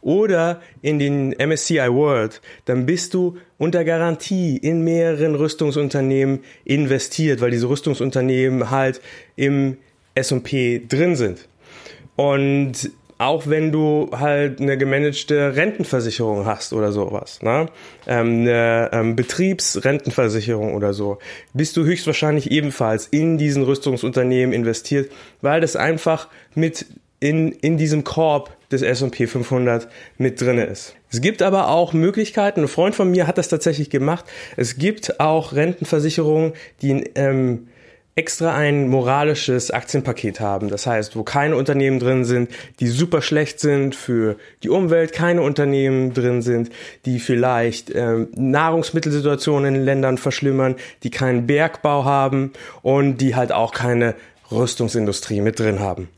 oder 0.00 0.60
in 0.82 0.98
den 0.98 1.30
MSCI 1.32 1.88
World, 1.90 2.40
dann 2.64 2.86
bist 2.86 3.14
du 3.14 3.36
unter 3.58 3.84
Garantie 3.84 4.56
in 4.56 4.82
mehreren 4.82 5.34
Rüstungsunternehmen 5.34 6.40
investiert, 6.64 7.40
weil 7.40 7.50
diese 7.50 7.68
Rüstungsunternehmen 7.68 8.70
halt 8.70 9.00
im 9.36 9.78
S&P 10.14 10.82
drin 10.88 11.16
sind. 11.16 11.48
Und 12.16 12.90
auch 13.18 13.46
wenn 13.46 13.72
du 13.72 14.10
halt 14.12 14.60
eine 14.60 14.76
gemanagte 14.76 15.56
Rentenversicherung 15.56 16.44
hast 16.44 16.72
oder 16.72 16.92
sowas, 16.92 17.40
ne? 17.42 17.66
ähm, 18.06 18.42
eine 18.42 18.90
ähm, 18.92 19.16
Betriebsrentenversicherung 19.16 20.74
oder 20.74 20.92
so, 20.92 21.18
bist 21.54 21.76
du 21.76 21.84
höchstwahrscheinlich 21.84 22.50
ebenfalls 22.50 23.06
in 23.06 23.38
diesen 23.38 23.62
Rüstungsunternehmen 23.62 24.52
investiert, 24.52 25.10
weil 25.40 25.60
das 25.60 25.76
einfach 25.76 26.28
mit 26.54 26.86
in, 27.18 27.52
in 27.52 27.78
diesem 27.78 28.04
Korb 28.04 28.54
des 28.70 28.82
S&P 28.82 29.26
500 29.26 29.88
mit 30.18 30.40
drinne 30.40 30.64
ist. 30.64 30.94
Es 31.10 31.20
gibt 31.20 31.42
aber 31.42 31.68
auch 31.68 31.92
Möglichkeiten, 31.92 32.62
ein 32.62 32.68
Freund 32.68 32.94
von 32.94 33.10
mir 33.10 33.26
hat 33.26 33.38
das 33.38 33.48
tatsächlich 33.48 33.90
gemacht, 33.90 34.24
es 34.56 34.76
gibt 34.76 35.20
auch 35.20 35.52
Rentenversicherungen, 35.52 36.52
die 36.82 37.04
ähm, 37.14 37.68
extra 38.18 38.54
ein 38.54 38.88
moralisches 38.88 39.70
Aktienpaket 39.70 40.40
haben. 40.40 40.68
Das 40.68 40.86
heißt, 40.86 41.16
wo 41.16 41.22
keine 41.22 41.54
Unternehmen 41.54 41.98
drin 42.00 42.24
sind, 42.24 42.50
die 42.80 42.86
super 42.86 43.20
schlecht 43.20 43.60
sind 43.60 43.94
für 43.94 44.36
die 44.62 44.70
Umwelt, 44.70 45.12
keine 45.12 45.42
Unternehmen 45.42 46.14
drin 46.14 46.40
sind, 46.40 46.70
die 47.04 47.18
vielleicht 47.18 47.94
ähm, 47.94 48.28
Nahrungsmittelsituationen 48.34 49.74
in 49.74 49.84
Ländern 49.84 50.16
verschlimmern, 50.16 50.76
die 51.02 51.10
keinen 51.10 51.46
Bergbau 51.46 52.06
haben 52.06 52.54
und 52.80 53.18
die 53.18 53.34
halt 53.34 53.52
auch 53.52 53.72
keine 53.72 54.14
Rüstungsindustrie 54.50 55.40
mit 55.40 55.58
drin 55.58 55.80
haben. 55.80 56.08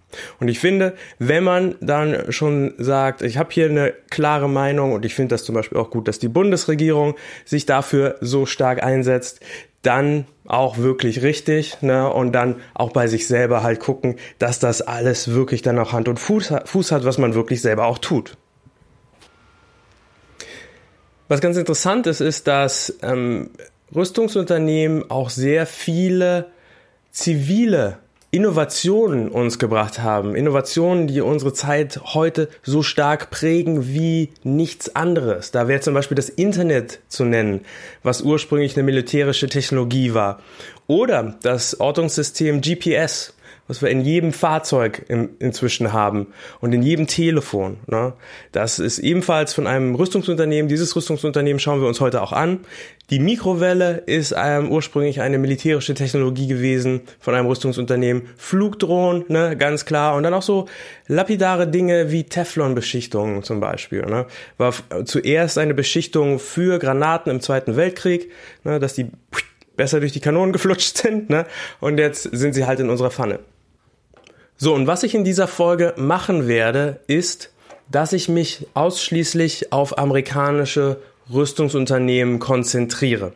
Und 0.40 0.48
ich 0.48 0.58
finde, 0.58 0.94
wenn 1.18 1.44
man 1.44 1.74
dann 1.80 2.32
schon 2.32 2.74
sagt, 2.78 3.22
ich 3.22 3.36
habe 3.36 3.50
hier 3.52 3.66
eine 3.66 3.92
klare 4.10 4.48
Meinung 4.48 4.92
und 4.92 5.04
ich 5.04 5.14
finde 5.14 5.34
das 5.34 5.44
zum 5.44 5.54
Beispiel 5.54 5.78
auch 5.78 5.90
gut, 5.90 6.08
dass 6.08 6.18
die 6.18 6.28
Bundesregierung 6.28 7.14
sich 7.44 7.66
dafür 7.66 8.16
so 8.20 8.46
stark 8.46 8.82
einsetzt, 8.82 9.40
dann 9.82 10.26
auch 10.46 10.78
wirklich 10.78 11.22
richtig 11.22 11.82
ne? 11.82 12.10
und 12.10 12.32
dann 12.32 12.56
auch 12.74 12.92
bei 12.92 13.06
sich 13.06 13.26
selber 13.26 13.62
halt 13.62 13.80
gucken, 13.80 14.16
dass 14.38 14.58
das 14.58 14.82
alles 14.82 15.32
wirklich 15.32 15.62
dann 15.62 15.78
auch 15.78 15.92
Hand 15.92 16.08
und 16.08 16.18
Fuß, 16.18 16.52
Fuß 16.64 16.92
hat, 16.92 17.04
was 17.04 17.18
man 17.18 17.34
wirklich 17.34 17.60
selber 17.60 17.86
auch 17.86 17.98
tut. 17.98 18.36
Was 21.28 21.40
ganz 21.40 21.58
interessant 21.58 22.06
ist, 22.06 22.20
ist, 22.20 22.46
dass 22.48 22.98
ähm, 23.02 23.50
Rüstungsunternehmen 23.94 25.10
auch 25.10 25.28
sehr 25.28 25.66
viele 25.66 26.50
zivile 27.10 27.98
Innovationen 28.30 29.30
uns 29.30 29.58
gebracht 29.58 30.00
haben. 30.00 30.34
Innovationen, 30.34 31.06
die 31.06 31.22
unsere 31.22 31.54
Zeit 31.54 31.98
heute 32.12 32.50
so 32.62 32.82
stark 32.82 33.30
prägen 33.30 33.88
wie 33.88 34.28
nichts 34.44 34.94
anderes. 34.94 35.50
Da 35.50 35.66
wäre 35.66 35.80
zum 35.80 35.94
Beispiel 35.94 36.14
das 36.14 36.28
Internet 36.28 37.00
zu 37.08 37.24
nennen, 37.24 37.62
was 38.02 38.20
ursprünglich 38.20 38.76
eine 38.76 38.82
militärische 38.82 39.48
Technologie 39.48 40.12
war. 40.12 40.40
Oder 40.86 41.38
das 41.42 41.80
Ortungssystem 41.80 42.60
GPS, 42.60 43.32
was 43.68 43.82
wir 43.82 43.90
in 43.90 44.00
jedem 44.00 44.32
Fahrzeug 44.32 45.04
im, 45.08 45.30
inzwischen 45.38 45.92
haben 45.92 46.28
und 46.60 46.72
in 46.72 46.82
jedem 46.82 47.06
Telefon. 47.06 47.76
Ne? 47.86 48.14
Das 48.50 48.78
ist 48.78 48.98
ebenfalls 48.98 49.54
von 49.54 49.66
einem 49.66 49.94
Rüstungsunternehmen. 49.94 50.68
Dieses 50.68 50.96
Rüstungsunternehmen 50.96 51.60
schauen 51.60 51.80
wir 51.80 51.86
uns 51.86 52.00
heute 52.00 52.22
auch 52.22 52.32
an. 52.32 52.60
Die 53.10 53.20
Mikrowelle 53.20 54.02
ist 54.06 54.34
ähm, 54.36 54.70
ursprünglich 54.70 55.20
eine 55.20 55.38
militärische 55.38 55.94
Technologie 55.94 56.46
gewesen 56.46 57.02
von 57.20 57.34
einem 57.34 57.46
Rüstungsunternehmen. 57.46 58.28
Flugdrohnen, 58.36 59.24
ne, 59.28 59.56
ganz 59.56 59.84
klar. 59.84 60.14
Und 60.14 60.24
dann 60.24 60.34
auch 60.34 60.42
so 60.42 60.66
lapidare 61.06 61.68
Dinge 61.68 62.10
wie 62.10 62.24
Teflonbeschichtungen 62.24 63.42
zum 63.42 63.60
Beispiel. 63.60 64.02
Ne? 64.02 64.26
War 64.56 64.74
zuerst 65.04 65.58
eine 65.58 65.74
Beschichtung 65.74 66.38
für 66.38 66.78
Granaten 66.78 67.30
im 67.30 67.40
Zweiten 67.40 67.76
Weltkrieg, 67.76 68.30
ne, 68.64 68.78
dass 68.78 68.94
die 68.94 69.10
besser 69.76 70.00
durch 70.00 70.12
die 70.12 70.20
Kanonen 70.20 70.52
geflutscht 70.54 70.98
sind. 70.98 71.30
Ne? 71.30 71.46
Und 71.80 71.98
jetzt 71.98 72.24
sind 72.24 72.52
sie 72.52 72.66
halt 72.66 72.80
in 72.80 72.90
unserer 72.90 73.10
Pfanne. 73.10 73.38
So, 74.60 74.74
und 74.74 74.88
was 74.88 75.04
ich 75.04 75.14
in 75.14 75.22
dieser 75.22 75.46
Folge 75.46 75.94
machen 75.96 76.48
werde, 76.48 76.98
ist, 77.06 77.52
dass 77.92 78.12
ich 78.12 78.28
mich 78.28 78.66
ausschließlich 78.74 79.72
auf 79.72 79.98
amerikanische 79.98 80.98
Rüstungsunternehmen 81.32 82.40
konzentriere. 82.40 83.32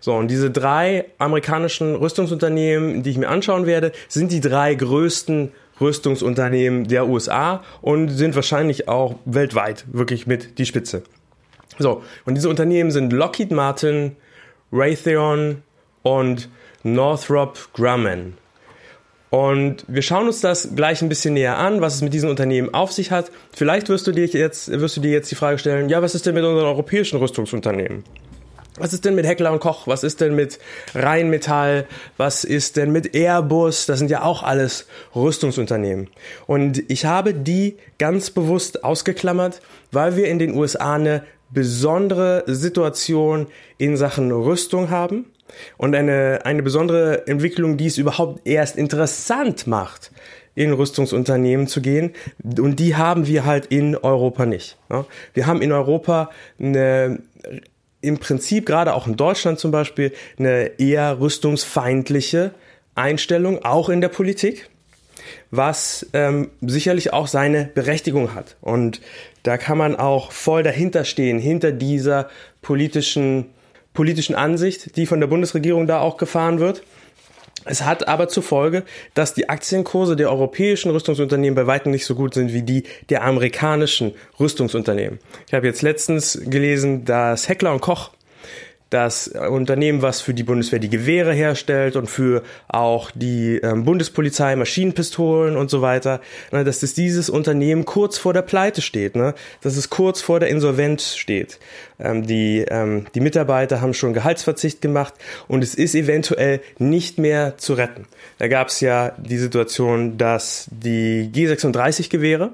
So, 0.00 0.14
und 0.14 0.28
diese 0.28 0.50
drei 0.50 1.04
amerikanischen 1.18 1.94
Rüstungsunternehmen, 1.94 3.02
die 3.02 3.10
ich 3.10 3.18
mir 3.18 3.28
anschauen 3.28 3.66
werde, 3.66 3.92
sind 4.08 4.32
die 4.32 4.40
drei 4.40 4.74
größten 4.74 5.52
Rüstungsunternehmen 5.78 6.88
der 6.88 7.06
USA 7.06 7.62
und 7.82 8.08
sind 8.08 8.34
wahrscheinlich 8.34 8.88
auch 8.88 9.16
weltweit 9.26 9.84
wirklich 9.92 10.26
mit 10.26 10.58
die 10.58 10.64
Spitze. 10.64 11.02
So, 11.78 12.02
und 12.24 12.34
diese 12.34 12.48
Unternehmen 12.48 12.90
sind 12.90 13.12
Lockheed 13.12 13.50
Martin, 13.50 14.16
Raytheon 14.72 15.62
und 16.02 16.48
Northrop 16.82 17.58
Grumman. 17.74 18.38
Und 19.30 19.84
wir 19.88 20.02
schauen 20.02 20.26
uns 20.26 20.40
das 20.40 20.74
gleich 20.76 21.02
ein 21.02 21.08
bisschen 21.08 21.34
näher 21.34 21.58
an, 21.58 21.80
was 21.80 21.96
es 21.96 22.02
mit 22.02 22.14
diesen 22.14 22.30
Unternehmen 22.30 22.72
auf 22.72 22.92
sich 22.92 23.10
hat. 23.10 23.30
Vielleicht 23.52 23.88
wirst 23.88 24.06
du 24.06 24.12
dir 24.12 24.26
jetzt, 24.26 24.70
wirst 24.70 24.96
du 24.96 25.00
dir 25.00 25.10
jetzt 25.10 25.30
die 25.30 25.34
Frage 25.34 25.58
stellen, 25.58 25.88
ja, 25.88 26.00
was 26.00 26.14
ist 26.14 26.26
denn 26.26 26.34
mit 26.34 26.44
unseren 26.44 26.66
europäischen 26.66 27.18
Rüstungsunternehmen? 27.18 28.04
Was 28.78 28.92
ist 28.92 29.06
denn 29.06 29.14
mit 29.14 29.26
Heckler 29.26 29.52
und 29.52 29.60
Koch? 29.60 29.86
Was 29.86 30.04
ist 30.04 30.20
denn 30.20 30.34
mit 30.34 30.58
Rheinmetall? 30.94 31.86
Was 32.18 32.44
ist 32.44 32.76
denn 32.76 32.92
mit 32.92 33.14
Airbus? 33.14 33.86
Das 33.86 33.98
sind 33.98 34.10
ja 34.10 34.22
auch 34.22 34.42
alles 34.42 34.86
Rüstungsunternehmen. 35.14 36.08
Und 36.46 36.82
ich 36.90 37.06
habe 37.06 37.32
die 37.32 37.78
ganz 37.98 38.30
bewusst 38.30 38.84
ausgeklammert, 38.84 39.62
weil 39.92 40.16
wir 40.16 40.28
in 40.28 40.38
den 40.38 40.54
USA 40.54 40.94
eine 40.94 41.22
besondere 41.50 42.44
Situation 42.46 43.46
in 43.78 43.96
Sachen 43.96 44.30
Rüstung 44.30 44.90
haben 44.90 45.24
und 45.76 45.94
eine, 45.94 46.40
eine 46.44 46.62
besondere 46.62 47.26
Entwicklung, 47.26 47.76
die 47.76 47.86
es 47.86 47.98
überhaupt 47.98 48.46
erst 48.46 48.76
interessant 48.76 49.66
macht, 49.66 50.10
in 50.54 50.72
Rüstungsunternehmen 50.72 51.66
zu 51.68 51.80
gehen. 51.80 52.14
Und 52.58 52.80
die 52.80 52.96
haben 52.96 53.26
wir 53.26 53.44
halt 53.44 53.66
in 53.66 53.96
Europa 53.96 54.46
nicht. 54.46 54.76
Wir 55.34 55.46
haben 55.46 55.62
in 55.62 55.70
Europa 55.70 56.30
eine, 56.58 57.20
im 58.00 58.18
Prinzip 58.18 58.66
gerade 58.66 58.94
auch 58.94 59.06
in 59.06 59.16
Deutschland 59.16 59.58
zum 59.58 59.70
Beispiel 59.70 60.12
eine 60.38 60.78
eher 60.78 61.20
rüstungsfeindliche 61.20 62.52
Einstellung, 62.94 63.64
auch 63.64 63.90
in 63.90 64.00
der 64.00 64.08
Politik, 64.08 64.70
was 65.50 66.06
ähm, 66.14 66.50
sicherlich 66.62 67.12
auch 67.12 67.26
seine 67.26 67.70
Berechtigung 67.74 68.34
hat. 68.34 68.56
Und 68.62 69.00
da 69.42 69.58
kann 69.58 69.76
man 69.76 69.94
auch 69.94 70.32
voll 70.32 70.62
dahinter 70.62 71.04
stehen, 71.04 71.38
hinter 71.38 71.72
dieser 71.72 72.30
politischen 72.62 73.46
politischen 73.96 74.36
Ansicht, 74.36 74.96
die 74.96 75.06
von 75.06 75.18
der 75.18 75.26
Bundesregierung 75.26 75.88
da 75.88 75.98
auch 75.98 76.16
gefahren 76.16 76.60
wird. 76.60 76.84
Es 77.64 77.84
hat 77.84 78.06
aber 78.06 78.28
zur 78.28 78.44
Folge, 78.44 78.84
dass 79.14 79.34
die 79.34 79.48
Aktienkurse 79.48 80.14
der 80.14 80.30
europäischen 80.30 80.92
Rüstungsunternehmen 80.92 81.56
bei 81.56 81.66
weitem 81.66 81.90
nicht 81.90 82.06
so 82.06 82.14
gut 82.14 82.34
sind 82.34 82.52
wie 82.52 82.62
die 82.62 82.84
der 83.10 83.24
amerikanischen 83.24 84.12
Rüstungsunternehmen. 84.38 85.18
Ich 85.48 85.54
habe 85.54 85.66
jetzt 85.66 85.82
letztens 85.82 86.38
gelesen, 86.44 87.04
dass 87.04 87.48
Heckler 87.48 87.72
und 87.72 87.80
Koch 87.80 88.12
das 88.90 89.28
Unternehmen, 89.28 90.00
was 90.00 90.20
für 90.20 90.32
die 90.32 90.44
Bundeswehr 90.44 90.78
die 90.78 90.88
Gewehre 90.88 91.32
herstellt 91.32 91.96
und 91.96 92.08
für 92.08 92.42
auch 92.68 93.10
die 93.12 93.56
ähm, 93.56 93.84
Bundespolizei 93.84 94.54
Maschinenpistolen 94.54 95.56
und 95.56 95.70
so 95.70 95.82
weiter, 95.82 96.20
ne, 96.52 96.62
dass 96.62 96.80
das 96.80 96.94
dieses 96.94 97.28
Unternehmen 97.28 97.84
kurz 97.84 98.16
vor 98.16 98.32
der 98.32 98.42
Pleite 98.42 98.82
steht, 98.82 99.16
ne, 99.16 99.34
dass 99.60 99.76
es 99.76 99.90
kurz 99.90 100.20
vor 100.20 100.38
der 100.38 100.50
Insolvenz 100.50 101.16
steht. 101.16 101.58
Ähm, 101.98 102.26
die, 102.26 102.64
ähm, 102.68 103.06
die 103.14 103.20
Mitarbeiter 103.20 103.80
haben 103.80 103.92
schon 103.92 104.14
Gehaltsverzicht 104.14 104.80
gemacht 104.80 105.14
und 105.48 105.64
es 105.64 105.74
ist 105.74 105.96
eventuell 105.96 106.60
nicht 106.78 107.18
mehr 107.18 107.58
zu 107.58 107.74
retten. 107.74 108.06
Da 108.38 108.46
gab 108.46 108.68
es 108.68 108.80
ja 108.80 109.12
die 109.18 109.38
Situation, 109.38 110.16
dass 110.16 110.68
die 110.70 111.30
G36-Gewehre, 111.34 112.52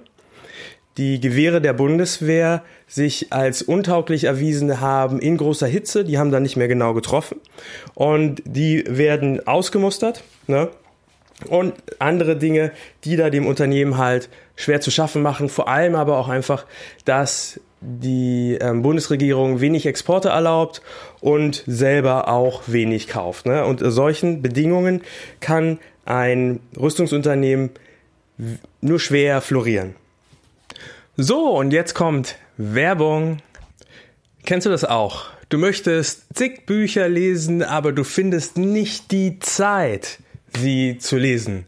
die 0.99 1.21
Gewehre 1.21 1.61
der 1.61 1.73
Bundeswehr 1.73 2.63
sich 2.87 3.33
als 3.33 3.63
untauglich 3.63 4.25
erwiesen 4.25 4.81
haben 4.81 5.19
in 5.19 5.37
großer 5.37 5.67
Hitze. 5.67 6.05
Die 6.05 6.19
haben 6.19 6.31
dann 6.31 6.43
nicht 6.43 6.57
mehr 6.57 6.69
genau 6.69 6.93
getroffen. 6.93 7.39
Und 7.95 8.43
die 8.45 8.85
werden 8.87 9.47
ausgemustert. 9.47 10.23
Ne? 10.47 10.69
Und 11.49 11.75
andere 11.99 12.37
Dinge, 12.37 12.73
die 13.05 13.17
da 13.17 13.31
dem 13.31 13.47
Unternehmen 13.47 13.97
halt 13.97 14.29
schwer 14.55 14.81
zu 14.81 14.91
schaffen 14.91 15.23
machen. 15.23 15.49
Vor 15.49 15.69
allem 15.69 15.95
aber 15.95 16.19
auch 16.19 16.29
einfach, 16.29 16.67
dass 17.05 17.59
die 17.81 18.59
ähm, 18.61 18.83
Bundesregierung 18.83 19.61
wenig 19.61 19.87
Exporte 19.87 20.29
erlaubt 20.29 20.83
und 21.21 21.65
selber 21.67 22.29
auch 22.29 22.63
wenig 22.67 23.09
kauft. 23.09 23.47
Ne? 23.47 23.65
Unter 23.65 23.91
solchen 23.91 24.41
Bedingungen 24.41 25.03
kann 25.41 25.79
ein 26.05 26.61
Rüstungsunternehmen 26.79 27.71
nur 28.81 29.01
schwer 29.01 29.41
florieren. 29.41 29.95
So, 31.19 31.59
und 31.59 31.73
jetzt 31.73 31.95
kommt 31.95 32.37
Werbung. 32.57 33.42
Kennst 34.47 34.66
du 34.66 34.71
das 34.71 34.87
auch? 34.87 35.26
Du 35.50 35.59
möchtest 35.59 36.25
zig 36.35 36.64
Bücher 36.64 37.07
lesen, 37.07 37.62
aber 37.62 37.92
du 37.92 38.02
findest 38.02 38.57
nicht 38.57 39.12
die 39.12 39.38
Zeit 39.38 40.21
sie 40.56 40.99
zu 40.99 41.16
lesen. 41.16 41.66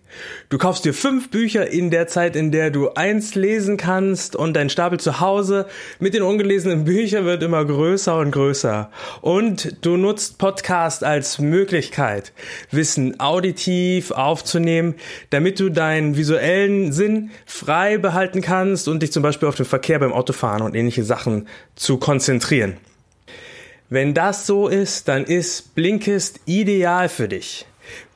Du 0.48 0.58
kaufst 0.58 0.84
dir 0.84 0.94
fünf 0.94 1.30
Bücher 1.30 1.70
in 1.70 1.90
der 1.90 2.06
Zeit, 2.06 2.36
in 2.36 2.52
der 2.52 2.70
du 2.70 2.90
eins 2.90 3.34
lesen 3.34 3.76
kannst 3.76 4.36
und 4.36 4.54
dein 4.54 4.70
Stapel 4.70 5.00
zu 5.00 5.20
Hause 5.20 5.66
mit 5.98 6.14
den 6.14 6.22
ungelesenen 6.22 6.84
Büchern 6.84 7.24
wird 7.24 7.42
immer 7.42 7.64
größer 7.64 8.18
und 8.18 8.30
größer. 8.30 8.90
Und 9.20 9.84
du 9.84 9.96
nutzt 9.96 10.38
Podcast 10.38 11.04
als 11.04 11.38
Möglichkeit, 11.38 12.32
Wissen 12.70 13.18
auditiv 13.20 14.10
aufzunehmen, 14.10 14.94
damit 15.30 15.60
du 15.60 15.70
deinen 15.70 16.16
visuellen 16.16 16.92
Sinn 16.92 17.30
frei 17.46 17.98
behalten 17.98 18.40
kannst 18.40 18.88
und 18.88 19.02
dich 19.02 19.12
zum 19.12 19.22
Beispiel 19.22 19.48
auf 19.48 19.56
den 19.56 19.66
Verkehr 19.66 19.98
beim 19.98 20.12
Autofahren 20.12 20.62
und 20.62 20.74
ähnliche 20.74 21.04
Sachen 21.04 21.48
zu 21.74 21.98
konzentrieren. 21.98 22.76
Wenn 23.90 24.14
das 24.14 24.46
so 24.46 24.68
ist, 24.68 25.08
dann 25.08 25.24
ist 25.24 25.74
Blinkist 25.74 26.40
ideal 26.46 27.08
für 27.08 27.28
dich. 27.28 27.66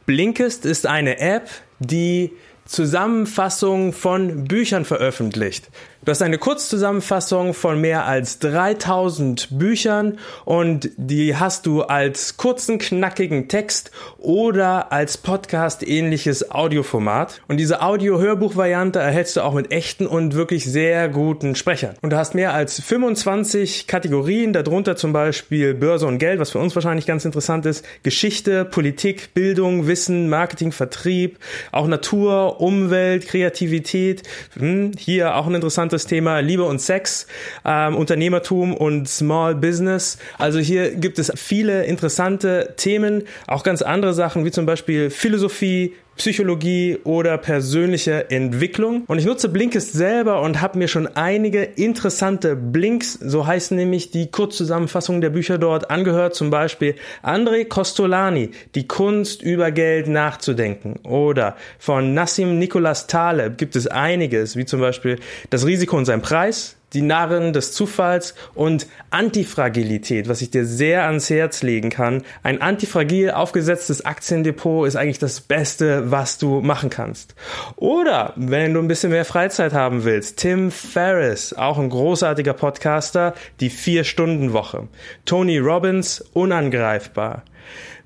Blinkist 0.08 0.64
ist 0.64 0.86
eine 0.86 1.20
App, 1.20 1.50
die 1.80 2.32
Zusammenfassung 2.64 3.92
von 3.92 4.44
Büchern 4.44 4.86
veröffentlicht. 4.86 5.68
Du 6.08 6.12
hast 6.12 6.22
eine 6.22 6.38
Kurzzusammenfassung 6.38 7.52
von 7.52 7.82
mehr 7.82 8.06
als 8.06 8.38
3000 8.38 9.48
Büchern 9.58 10.18
und 10.46 10.88
die 10.96 11.36
hast 11.36 11.66
du 11.66 11.82
als 11.82 12.38
kurzen, 12.38 12.78
knackigen 12.78 13.48
Text 13.48 13.90
oder 14.16 14.90
als 14.90 15.18
Podcast 15.18 15.86
ähnliches 15.86 16.50
Audioformat. 16.50 17.42
Und 17.46 17.58
diese 17.58 17.82
Audio-Hörbuch-Variante 17.82 18.98
erhältst 18.98 19.36
du 19.36 19.42
auch 19.42 19.52
mit 19.52 19.70
echten 19.70 20.06
und 20.06 20.34
wirklich 20.34 20.64
sehr 20.64 21.10
guten 21.10 21.54
Sprechern. 21.54 21.94
Und 22.00 22.08
du 22.08 22.16
hast 22.16 22.34
mehr 22.34 22.54
als 22.54 22.80
25 22.80 23.86
Kategorien, 23.86 24.54
darunter 24.54 24.96
zum 24.96 25.12
Beispiel 25.12 25.74
Börse 25.74 26.06
und 26.06 26.16
Geld, 26.16 26.40
was 26.40 26.52
für 26.52 26.58
uns 26.58 26.74
wahrscheinlich 26.74 27.04
ganz 27.04 27.26
interessant 27.26 27.66
ist, 27.66 27.84
Geschichte, 28.02 28.64
Politik, 28.64 29.34
Bildung, 29.34 29.86
Wissen, 29.86 30.30
Marketing, 30.30 30.72
Vertrieb, 30.72 31.38
auch 31.70 31.86
Natur, 31.86 32.62
Umwelt, 32.62 33.26
Kreativität. 33.26 34.22
Hm, 34.58 34.92
hier 34.96 35.36
auch 35.36 35.46
ein 35.46 35.54
interessantes 35.54 35.97
das 35.98 36.06
Thema 36.06 36.38
Liebe 36.38 36.62
und 36.62 36.80
Sex, 36.80 37.26
ähm, 37.64 37.96
Unternehmertum 37.96 38.72
und 38.72 39.08
Small 39.08 39.56
Business. 39.56 40.18
Also 40.38 40.60
hier 40.60 40.94
gibt 40.94 41.18
es 41.18 41.32
viele 41.34 41.84
interessante 41.86 42.74
Themen, 42.76 43.24
auch 43.48 43.64
ganz 43.64 43.82
andere 43.82 44.14
Sachen 44.14 44.44
wie 44.44 44.52
zum 44.52 44.64
Beispiel 44.64 45.10
Philosophie, 45.10 45.94
Psychologie 46.18 46.98
oder 47.04 47.38
persönliche 47.38 48.30
Entwicklung. 48.30 49.04
Und 49.06 49.18
ich 49.18 49.24
nutze 49.24 49.48
Blinkist 49.48 49.92
selber 49.92 50.42
und 50.42 50.60
habe 50.60 50.78
mir 50.78 50.88
schon 50.88 51.06
einige 51.06 51.62
interessante 51.62 52.56
Blinks, 52.56 53.14
so 53.14 53.46
heißen 53.46 53.76
nämlich 53.76 54.10
die 54.10 54.30
Kurzzusammenfassungen 54.30 55.20
der 55.20 55.30
Bücher 55.30 55.58
dort, 55.58 55.90
angehört. 55.90 56.34
Zum 56.34 56.50
Beispiel 56.50 56.96
André 57.22 57.66
Costolani, 57.66 58.50
Die 58.74 58.86
Kunst 58.86 59.42
über 59.42 59.70
Geld 59.70 60.08
nachzudenken. 60.08 60.96
Oder 61.04 61.56
von 61.78 62.14
Nassim 62.14 62.58
Nicholas 62.58 63.06
Taleb 63.06 63.56
gibt 63.56 63.76
es 63.76 63.86
einiges, 63.86 64.56
wie 64.56 64.66
zum 64.66 64.80
Beispiel 64.80 65.18
Das 65.50 65.64
Risiko 65.64 65.96
und 65.96 66.04
sein 66.04 66.20
Preis, 66.20 66.77
die 66.92 67.02
Narren 67.02 67.52
des 67.52 67.72
Zufalls 67.72 68.34
und 68.54 68.86
Antifragilität, 69.10 70.28
was 70.28 70.42
ich 70.42 70.50
dir 70.50 70.64
sehr 70.64 71.04
ans 71.04 71.30
Herz 71.30 71.62
legen 71.62 71.90
kann. 71.90 72.22
Ein 72.42 72.62
antifragil 72.62 73.30
aufgesetztes 73.30 74.04
Aktiendepot 74.04 74.86
ist 74.86 74.96
eigentlich 74.96 75.18
das 75.18 75.40
Beste, 75.40 76.10
was 76.10 76.38
du 76.38 76.60
machen 76.60 76.90
kannst. 76.90 77.34
Oder 77.76 78.32
wenn 78.36 78.74
du 78.74 78.80
ein 78.80 78.88
bisschen 78.88 79.10
mehr 79.10 79.24
Freizeit 79.24 79.72
haben 79.72 80.04
willst, 80.04 80.38
Tim 80.38 80.70
Ferriss, 80.70 81.52
auch 81.52 81.78
ein 81.78 81.90
großartiger 81.90 82.54
Podcaster, 82.54 83.34
die 83.60 83.70
Vier-Stunden-Woche. 83.70 84.88
Tony 85.24 85.58
Robbins, 85.58 86.24
unangreifbar. 86.32 87.42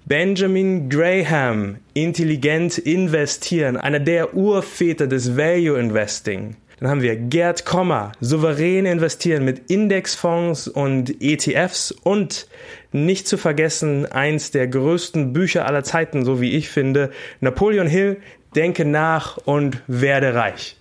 Benjamin 0.04 0.88
Graham, 0.88 1.76
intelligent 1.94 2.76
investieren, 2.76 3.76
einer 3.76 4.00
der 4.00 4.34
Urväter 4.34 5.06
des 5.06 5.36
Value 5.36 5.78
Investing. 5.78 6.56
Dann 6.82 6.90
haben 6.90 7.02
wir 7.02 7.14
Gerd 7.14 7.64
Kommer, 7.64 8.10
souverän 8.20 8.86
investieren 8.86 9.44
mit 9.44 9.70
Indexfonds 9.70 10.66
und 10.66 11.22
ETFs 11.22 11.92
und 11.92 12.48
nicht 12.90 13.28
zu 13.28 13.38
vergessen 13.38 14.10
eins 14.10 14.50
der 14.50 14.66
größten 14.66 15.32
Bücher 15.32 15.66
aller 15.66 15.84
Zeiten, 15.84 16.24
so 16.24 16.40
wie 16.40 16.56
ich 16.56 16.70
finde, 16.70 17.12
Napoleon 17.38 17.86
Hill, 17.86 18.16
Denke 18.56 18.84
nach 18.84 19.36
und 19.36 19.80
werde 19.86 20.34
reich. 20.34 20.76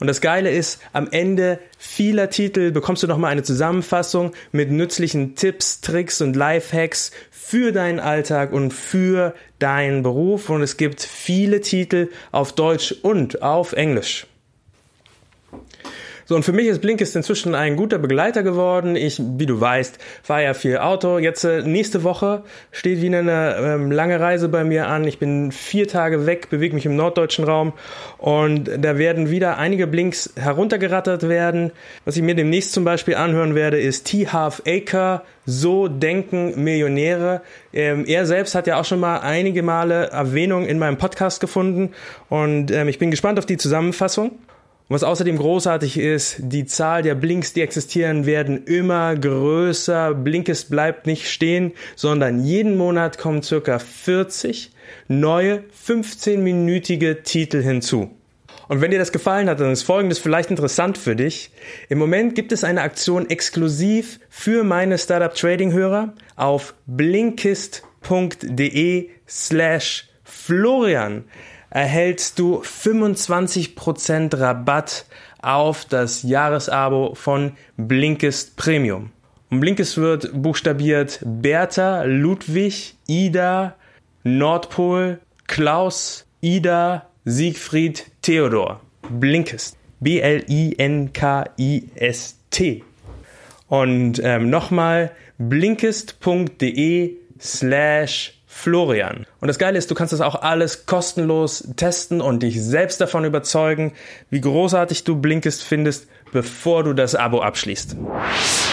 Und 0.00 0.06
das 0.06 0.22
Geile 0.22 0.50
ist, 0.50 0.80
am 0.94 1.08
Ende 1.10 1.58
vieler 1.76 2.30
Titel 2.30 2.70
bekommst 2.70 3.02
du 3.02 3.06
nochmal 3.06 3.32
eine 3.32 3.42
Zusammenfassung 3.42 4.32
mit 4.52 4.70
nützlichen 4.70 5.34
Tipps, 5.34 5.82
Tricks 5.82 6.22
und 6.22 6.34
Lifehacks 6.34 7.10
für 7.30 7.72
deinen 7.72 8.00
Alltag 8.00 8.54
und 8.54 8.72
für 8.72 9.34
deinen 9.58 10.02
Beruf. 10.02 10.48
Und 10.48 10.62
es 10.62 10.78
gibt 10.78 11.02
viele 11.02 11.60
Titel 11.60 12.08
auf 12.32 12.54
Deutsch 12.54 12.94
und 13.02 13.42
auf 13.42 13.74
Englisch. 13.74 14.26
So, 16.28 16.34
und 16.34 16.42
für 16.42 16.52
mich 16.52 16.66
ist 16.66 16.80
Blinkist 16.80 17.14
inzwischen 17.14 17.54
ein 17.54 17.76
guter 17.76 17.98
Begleiter 17.98 18.42
geworden. 18.42 18.96
Ich, 18.96 19.22
wie 19.22 19.46
du 19.46 19.60
weißt, 19.60 19.96
fahre 20.24 20.42
ja 20.42 20.54
viel 20.54 20.78
Auto. 20.78 21.20
Jetzt 21.20 21.44
äh, 21.44 21.62
nächste 21.62 22.02
Woche 22.02 22.42
steht 22.72 23.00
wieder 23.00 23.20
eine 23.20 23.56
ähm, 23.60 23.92
lange 23.92 24.18
Reise 24.18 24.48
bei 24.48 24.64
mir 24.64 24.88
an. 24.88 25.04
Ich 25.04 25.20
bin 25.20 25.52
vier 25.52 25.86
Tage 25.86 26.26
weg, 26.26 26.50
bewege 26.50 26.74
mich 26.74 26.84
im 26.84 26.96
norddeutschen 26.96 27.44
Raum 27.44 27.74
und 28.18 28.68
da 28.76 28.98
werden 28.98 29.30
wieder 29.30 29.58
einige 29.58 29.86
Blinks 29.86 30.32
heruntergerattert 30.34 31.28
werden. 31.28 31.70
Was 32.04 32.16
ich 32.16 32.24
mir 32.24 32.34
demnächst 32.34 32.72
zum 32.72 32.82
Beispiel 32.82 33.14
anhören 33.14 33.54
werde, 33.54 33.78
ist 33.78 34.08
T-Half 34.08 34.62
Acre, 34.66 35.22
so 35.44 35.86
denken 35.86 36.60
Millionäre. 36.60 37.42
Ähm, 37.72 38.04
er 38.04 38.26
selbst 38.26 38.56
hat 38.56 38.66
ja 38.66 38.80
auch 38.80 38.84
schon 38.84 38.98
mal 38.98 39.18
einige 39.18 39.62
Male 39.62 40.08
Erwähnung 40.08 40.66
in 40.66 40.80
meinem 40.80 40.98
Podcast 40.98 41.40
gefunden 41.40 41.92
und 42.28 42.72
ähm, 42.72 42.88
ich 42.88 42.98
bin 42.98 43.12
gespannt 43.12 43.38
auf 43.38 43.46
die 43.46 43.58
Zusammenfassung. 43.58 44.32
Und 44.88 44.94
was 44.94 45.02
außerdem 45.02 45.36
großartig 45.36 45.98
ist, 45.98 46.36
die 46.38 46.64
Zahl 46.64 47.02
der 47.02 47.16
Blinks, 47.16 47.52
die 47.52 47.62
existieren, 47.62 48.24
werden 48.24 48.66
immer 48.66 49.16
größer. 49.16 50.14
Blinkist 50.14 50.70
bleibt 50.70 51.08
nicht 51.08 51.28
stehen, 51.28 51.72
sondern 51.96 52.44
jeden 52.44 52.76
Monat 52.76 53.18
kommen 53.18 53.42
circa 53.42 53.80
40 53.80 54.70
neue 55.08 55.64
15-minütige 55.86 57.24
Titel 57.24 57.62
hinzu. 57.62 58.12
Und 58.68 58.80
wenn 58.80 58.92
dir 58.92 59.00
das 59.00 59.10
gefallen 59.10 59.48
hat, 59.48 59.58
dann 59.58 59.72
ist 59.72 59.82
Folgendes 59.82 60.20
vielleicht 60.20 60.50
interessant 60.50 60.98
für 60.98 61.16
dich. 61.16 61.50
Im 61.88 61.98
Moment 61.98 62.36
gibt 62.36 62.52
es 62.52 62.62
eine 62.62 62.82
Aktion 62.82 63.28
exklusiv 63.28 64.20
für 64.28 64.62
meine 64.62 64.98
Startup 64.98 65.34
Trading 65.34 65.72
Hörer 65.72 66.14
auf 66.36 66.74
blinkist.de 66.86 67.80
slash 69.28 70.08
Florian 70.22 71.24
erhältst 71.70 72.38
du 72.38 72.62
25% 72.62 74.38
Rabatt 74.38 75.06
auf 75.42 75.84
das 75.84 76.22
Jahresabo 76.22 77.14
von 77.14 77.52
Blinkist 77.76 78.56
Premium. 78.56 79.10
Und 79.50 79.60
Blinkist 79.60 79.96
wird 79.96 80.30
buchstabiert 80.32 81.20
Bertha, 81.24 82.02
Ludwig, 82.02 82.96
Ida, 83.06 83.76
Nordpol, 84.24 85.20
Klaus, 85.46 86.26
Ida, 86.40 87.06
Siegfried, 87.24 88.10
Theodor. 88.22 88.80
Blinkist. 89.08 89.76
B-L-I-N-K-I-S-T. 90.00 90.34
Und 93.68 94.20
ähm, 94.22 94.50
nochmal 94.50 95.12
blinkist.de 95.38 97.16
slash 97.40 98.35
Florian. 98.56 99.26
Und 99.40 99.48
das 99.48 99.58
Geile 99.58 99.76
ist, 99.76 99.90
du 99.90 99.94
kannst 99.94 100.14
das 100.14 100.22
auch 100.22 100.34
alles 100.42 100.86
kostenlos 100.86 101.68
testen 101.76 102.22
und 102.22 102.42
dich 102.42 102.60
selbst 102.64 103.00
davon 103.02 103.26
überzeugen, 103.26 103.92
wie 104.30 104.40
großartig 104.40 105.04
du 105.04 105.16
Blinkist 105.16 105.62
findest, 105.62 106.08
bevor 106.32 106.82
du 106.82 106.94
das 106.94 107.14
Abo 107.14 107.42
abschließt. 107.42 107.96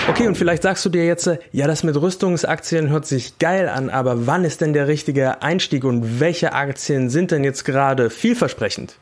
Okay, 0.08 0.28
und 0.28 0.38
vielleicht 0.38 0.64
sagst 0.64 0.86
du 0.86 0.90
dir 0.90 1.06
jetzt, 1.06 1.30
ja, 1.52 1.68
das 1.68 1.84
mit 1.84 2.02
Rüstungsaktien 2.02 2.90
hört 2.90 3.06
sich 3.06 3.38
geil 3.40 3.68
an, 3.68 3.90
aber 3.90 4.26
wann 4.26 4.46
ist 4.46 4.62
denn 4.62 4.72
der 4.72 4.88
richtige 4.88 5.42
Einstieg 5.42 5.84
und 5.84 6.22
welche 6.22 6.54
Aktien 6.54 7.10
sind 7.10 7.32
denn 7.32 7.44
jetzt 7.44 7.66
gerade 7.66 8.10
vielversprechend? 8.10 8.96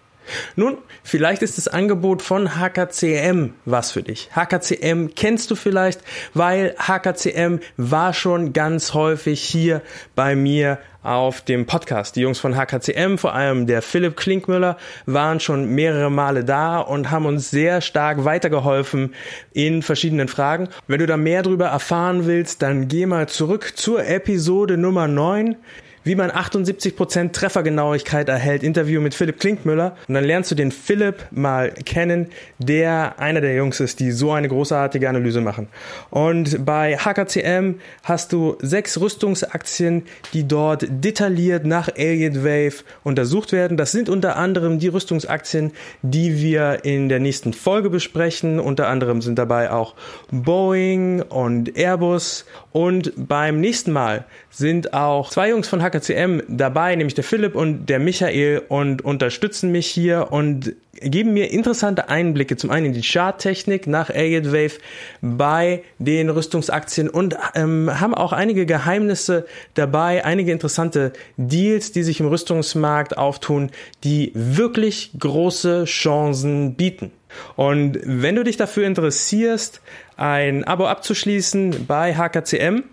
Nun, 0.55 0.77
vielleicht 1.03 1.41
ist 1.41 1.57
das 1.57 1.67
Angebot 1.67 2.21
von 2.21 2.55
HKCM 2.55 3.53
was 3.65 3.91
für 3.91 4.03
dich. 4.03 4.29
HKCM 4.35 5.15
kennst 5.15 5.51
du 5.51 5.55
vielleicht, 5.55 6.01
weil 6.33 6.75
HKCM 6.77 7.59
war 7.77 8.13
schon 8.13 8.53
ganz 8.53 8.93
häufig 8.93 9.41
hier 9.41 9.81
bei 10.15 10.35
mir 10.35 10.79
auf 11.03 11.41
dem 11.41 11.65
Podcast. 11.65 12.15
Die 12.15 12.21
Jungs 12.21 12.39
von 12.39 12.55
HKCM, 12.55 13.17
vor 13.17 13.33
allem 13.33 13.65
der 13.65 13.81
Philipp 13.81 14.17
Klinkmüller, 14.17 14.77
waren 15.05 15.39
schon 15.39 15.73
mehrere 15.73 16.11
Male 16.11 16.43
da 16.43 16.79
und 16.79 17.09
haben 17.09 17.25
uns 17.25 17.49
sehr 17.49 17.81
stark 17.81 18.23
weitergeholfen 18.23 19.15
in 19.53 19.81
verschiedenen 19.81 20.27
Fragen. 20.27 20.69
Wenn 20.87 20.99
du 20.99 21.07
da 21.07 21.17
mehr 21.17 21.41
darüber 21.41 21.67
erfahren 21.67 22.27
willst, 22.27 22.61
dann 22.61 22.87
geh 22.87 23.05
mal 23.05 23.27
zurück 23.27 23.73
zur 23.75 24.05
Episode 24.05 24.77
Nummer 24.77 25.07
9 25.07 25.55
wie 26.03 26.15
man 26.15 26.31
78% 26.31 27.31
Treffergenauigkeit 27.31 28.27
erhält. 28.29 28.63
Interview 28.63 29.01
mit 29.01 29.13
Philipp 29.13 29.39
Klinkmüller. 29.39 29.95
Und 30.07 30.15
dann 30.15 30.23
lernst 30.23 30.51
du 30.51 30.55
den 30.55 30.71
Philipp 30.71 31.25
mal 31.31 31.71
kennen, 31.71 32.27
der 32.59 33.19
einer 33.19 33.41
der 33.41 33.53
Jungs 33.55 33.79
ist, 33.79 33.99
die 33.99 34.11
so 34.11 34.31
eine 34.31 34.47
großartige 34.47 35.07
Analyse 35.07 35.41
machen. 35.41 35.67
Und 36.09 36.65
bei 36.65 36.97
HKCM 36.97 37.75
hast 38.03 38.33
du 38.33 38.57
sechs 38.61 38.99
Rüstungsaktien, 38.99 40.03
die 40.33 40.47
dort 40.47 40.85
detailliert 40.89 41.65
nach 41.65 41.89
Alien 41.89 42.43
Wave 42.43 42.83
untersucht 43.03 43.51
werden. 43.51 43.77
Das 43.77 43.91
sind 43.91 44.09
unter 44.09 44.37
anderem 44.37 44.79
die 44.79 44.87
Rüstungsaktien, 44.87 45.71
die 46.01 46.41
wir 46.41 46.83
in 46.83 47.09
der 47.09 47.19
nächsten 47.19 47.53
Folge 47.53 47.89
besprechen. 47.89 48.59
Unter 48.59 48.87
anderem 48.87 49.21
sind 49.21 49.37
dabei 49.37 49.71
auch 49.71 49.95
Boeing 50.31 51.21
und 51.21 51.77
Airbus. 51.77 52.45
Und 52.71 53.11
beim 53.15 53.59
nächsten 53.59 53.91
Mal 53.91 54.25
sind 54.49 54.93
auch 54.93 55.29
zwei 55.29 55.49
Jungs 55.49 55.67
von 55.67 55.81
HKCM 55.81 56.41
dabei, 56.47 56.95
nämlich 56.95 57.15
der 57.15 57.23
Philipp 57.23 57.55
und 57.55 57.87
der 57.87 57.99
Michael 57.99 58.61
und 58.69 59.03
unterstützen 59.03 59.71
mich 59.71 59.87
hier 59.87 60.27
und 60.31 60.73
geben 60.93 61.33
mir 61.33 61.51
interessante 61.51 62.09
Einblicke 62.09 62.55
zum 62.57 62.69
einen 62.69 62.87
in 62.87 62.93
die 62.93 63.01
Charttechnik 63.01 63.87
nach 63.87 64.09
Elliott 64.09 64.51
Wave 64.53 64.79
bei 65.21 65.83
den 65.99 66.29
Rüstungsaktien 66.29 67.09
und 67.09 67.35
ähm, 67.55 67.89
haben 67.99 68.13
auch 68.13 68.33
einige 68.33 68.65
Geheimnisse 68.65 69.45
dabei, 69.73 70.23
einige 70.23 70.51
interessante 70.51 71.11
Deals, 71.37 71.91
die 71.91 72.03
sich 72.03 72.19
im 72.19 72.27
Rüstungsmarkt 72.27 73.17
auftun, 73.17 73.71
die 74.03 74.31
wirklich 74.33 75.11
große 75.17 75.85
Chancen 75.85 76.75
bieten. 76.75 77.11
Und 77.55 77.99
wenn 78.03 78.35
du 78.35 78.43
dich 78.43 78.57
dafür 78.57 78.85
interessierst, 78.85 79.81
ein 80.17 80.63
Abo 80.63 80.85
abzuschließen 80.87 81.85
bei 81.87 82.15
HKCM, 82.15 82.83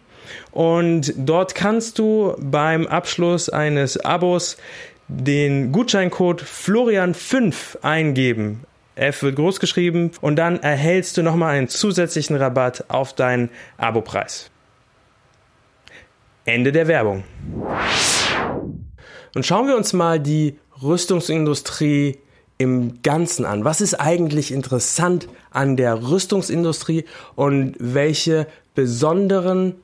und 0.51 1.13
dort 1.17 1.55
kannst 1.55 1.99
du 1.99 2.35
beim 2.39 2.87
Abschluss 2.87 3.49
eines 3.49 3.97
Abos 3.97 4.57
den 5.07 5.71
Gutscheincode 5.71 6.43
Florian5 6.43 7.81
eingeben. 7.81 8.63
F 8.95 9.23
wird 9.23 9.37
groß 9.37 9.59
geschrieben 9.59 10.11
und 10.21 10.35
dann 10.35 10.59
erhältst 10.59 11.17
du 11.17 11.23
nochmal 11.23 11.55
einen 11.55 11.69
zusätzlichen 11.69 12.35
Rabatt 12.35 12.85
auf 12.89 13.13
deinen 13.13 13.49
Abopreis. 13.77 14.51
Ende 16.45 16.71
der 16.71 16.87
Werbung. 16.87 17.23
Und 19.35 19.45
schauen 19.45 19.67
wir 19.67 19.77
uns 19.77 19.93
mal 19.93 20.19
die 20.19 20.57
Rüstungsindustrie 20.81 22.17
im 22.57 23.01
Ganzen 23.03 23.45
an. 23.45 23.63
Was 23.63 23.81
ist 23.81 23.95
eigentlich 23.95 24.51
interessant 24.51 25.27
an 25.51 25.77
der 25.77 26.09
Rüstungsindustrie 26.09 27.05
und 27.35 27.75
welche 27.79 28.47
besonderen 28.75 29.75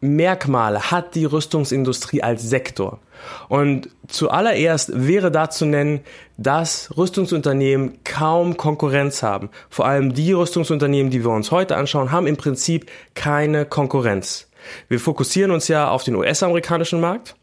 Merkmale 0.00 0.90
hat 0.90 1.14
die 1.14 1.24
Rüstungsindustrie 1.24 2.22
als 2.22 2.42
Sektor? 2.42 3.00
Und 3.48 3.88
zuallererst 4.08 4.90
wäre 4.94 5.30
da 5.30 5.48
zu 5.48 5.64
nennen, 5.64 6.00
dass 6.36 6.94
Rüstungsunternehmen 6.96 8.04
kaum 8.04 8.58
Konkurrenz 8.58 9.22
haben. 9.22 9.48
Vor 9.70 9.86
allem 9.86 10.12
die 10.12 10.32
Rüstungsunternehmen, 10.32 11.10
die 11.10 11.24
wir 11.24 11.30
uns 11.30 11.50
heute 11.50 11.76
anschauen, 11.76 12.12
haben 12.12 12.26
im 12.26 12.36
Prinzip 12.36 12.90
keine 13.14 13.64
Konkurrenz. 13.64 14.48
Wir 14.88 15.00
fokussieren 15.00 15.52
uns 15.52 15.68
ja 15.68 15.90
auf 15.90 16.04
den 16.04 16.16
US-amerikanischen 16.16 17.00
Markt 17.00 17.34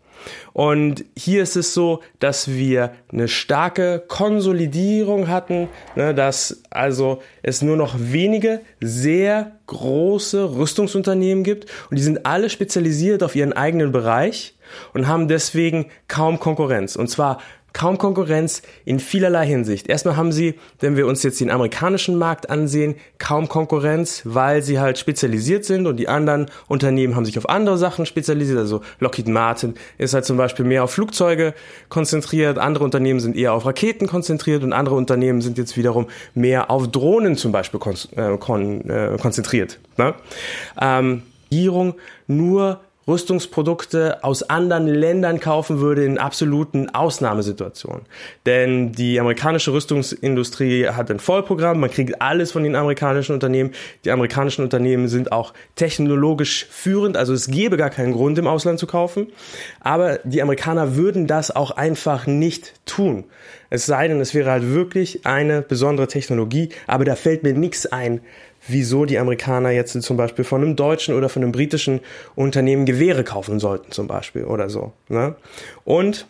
und 0.54 1.06
hier 1.18 1.44
ist 1.44 1.56
es 1.56 1.74
so, 1.74 2.02
dass 2.20 2.50
wir 2.50 2.94
eine 3.12 3.28
starke 3.28 4.04
Konsolidierung 4.08 5.28
hatten, 5.28 5.70
ne, 5.96 6.14
dass 6.14 6.64
also 6.70 7.22
es 7.42 7.62
nur 7.62 7.78
noch 7.78 7.96
wenige 7.98 8.62
sehr 8.80 9.54
große 9.68 10.56
Rüstungsunternehmen 10.56 11.44
gibt 11.44 11.70
und 11.90 11.98
die 11.98 12.04
sind 12.04 12.26
alle 12.26 12.50
spezialisiert 12.50 13.24
auf 13.24 13.36
ihren 13.36 13.54
eigenen 13.54 13.92
Bereich 13.92 14.56
und 14.94 15.08
haben 15.08 15.28
deswegen 15.28 15.88
kaum 16.08 16.40
Konkurrenz. 16.40 16.96
Und 16.96 17.10
zwar 17.10 17.40
kaum 17.74 17.98
Konkurrenz 17.98 18.62
in 18.86 19.00
vielerlei 19.00 19.46
Hinsicht. 19.46 19.88
Erstmal 19.88 20.16
haben 20.16 20.32
sie, 20.32 20.56
wenn 20.80 20.96
wir 20.96 21.08
uns 21.08 21.24
jetzt 21.24 21.40
den 21.42 21.50
amerikanischen 21.50 22.18
Markt 22.18 22.50
ansehen, 22.50 22.96
kaum 23.18 23.50
Konkurrenz, 23.50 24.22
weil 24.26 24.62
sie 24.62 24.80
halt 24.80 24.98
spezialisiert 24.98 25.66
sind 25.66 25.88
und 25.88 25.98
die 25.98 26.08
anderen 26.08 26.46
Unternehmen 26.68 27.16
haben 27.16 27.26
sich 27.26 27.38
auf 27.38 27.50
andere 27.50 27.78
Sachen 27.78 28.06
spezialisiert. 28.06 28.60
Also 28.60 28.82
Lockheed 29.00 29.28
Martin 29.28 29.74
ist 29.98 30.14
halt 30.14 30.26
zum 30.26 30.38
Beispiel 30.38 30.66
mehr 30.66 30.84
auf 30.84 30.92
Flugzeuge 30.92 31.54
konzentriert, 31.90 32.58
andere 32.58 32.84
Unternehmen 32.84 33.20
sind 33.20 33.36
eher 33.36 33.54
auf 33.54 33.66
Raketen 33.66 34.08
konzentriert 34.08 34.64
und 34.64 34.74
andere 34.74 34.96
Unternehmen 34.96 35.42
sind 35.42 35.58
jetzt 35.58 35.76
wiederum 35.76 36.08
mehr 36.36 36.70
auf 36.70 36.88
Drohnen 36.88 37.36
zum 37.36 37.52
Beispiel 37.52 37.80
kon 37.80 37.96
äh, 38.16 38.38
kon 38.38 38.90
äh, 38.90 39.18
konzentriert. 39.20 39.80
Ne? 39.98 40.14
Ähm, 40.80 41.24
Regierung 41.52 41.96
nur 42.28 42.80
Rüstungsprodukte 43.08 44.24
aus 44.24 44.44
anderen 44.44 44.88
Ländern 44.88 45.40
kaufen 45.40 45.80
würde 45.80 46.06
in 46.06 46.18
absoluten 46.18 46.90
Ausnahmesituationen. 46.90 48.04
Denn 48.46 48.92
die 48.94 49.20
amerikanische 49.20 49.74
Rüstungsindustrie 49.74 50.88
hat 50.88 51.12
ein 51.12 51.20
Vollprogramm, 51.20 51.80
man 51.80 51.92
kriegt 51.92 52.22
alles 52.22 52.52
von 52.52 52.64
den 52.64 52.76
amerikanischen 52.76 53.34
Unternehmen. 53.34 53.72
Die 54.06 54.12
amerikanischen 54.12 54.64
Unternehmen 54.64 55.08
sind 55.08 55.32
auch 55.32 55.54
technologisch 55.76 56.66
führend, 56.70 57.18
also 57.18 57.34
es 57.34 57.48
gäbe 57.48 57.78
gar 57.78 57.90
keinen 57.90 58.14
Grund 58.14 58.38
im 58.38 58.48
Ausland 58.48 58.80
zu 58.80 58.88
kaufen. 58.88 59.28
Aber 59.82 60.20
die 60.24 60.42
Amerikaner 60.42 60.96
würden 60.96 61.28
das 61.28 61.52
auch 61.52 61.72
einfach 61.72 62.28
nicht 62.28 62.74
tun. 62.86 63.26
Es 63.70 63.88
sei 63.88 64.08
denn, 64.08 64.22
es 64.22 64.34
wäre 64.36 64.52
halt 64.52 64.70
wirklich 64.70 65.26
eine 65.26 65.62
besondere 65.64 66.08
Technologie, 66.08 66.70
aber 66.86 67.06
da 67.06 67.16
fällt 67.16 67.42
mir 67.42 67.54
nichts 67.54 67.88
ein, 67.88 68.22
wieso 68.68 69.06
die 69.06 69.20
Amerikaner 69.20 69.72
jetzt 69.72 70.02
zum 70.02 70.18
Beispiel 70.18 70.46
von 70.46 70.62
einem 70.62 70.76
deutschen 70.76 71.16
oder 71.16 71.30
von 71.30 71.44
einem 71.44 71.52
britischen 71.52 72.00
Unternehmen 72.36 72.86
Gewehre 72.86 73.24
kaufen 73.24 73.60
sollten 73.60 73.92
zum 73.92 74.08
Beispiel 74.08 74.46
oder 74.46 74.70
so. 74.70 74.94
Ne? 75.10 75.36
Und 75.84 76.28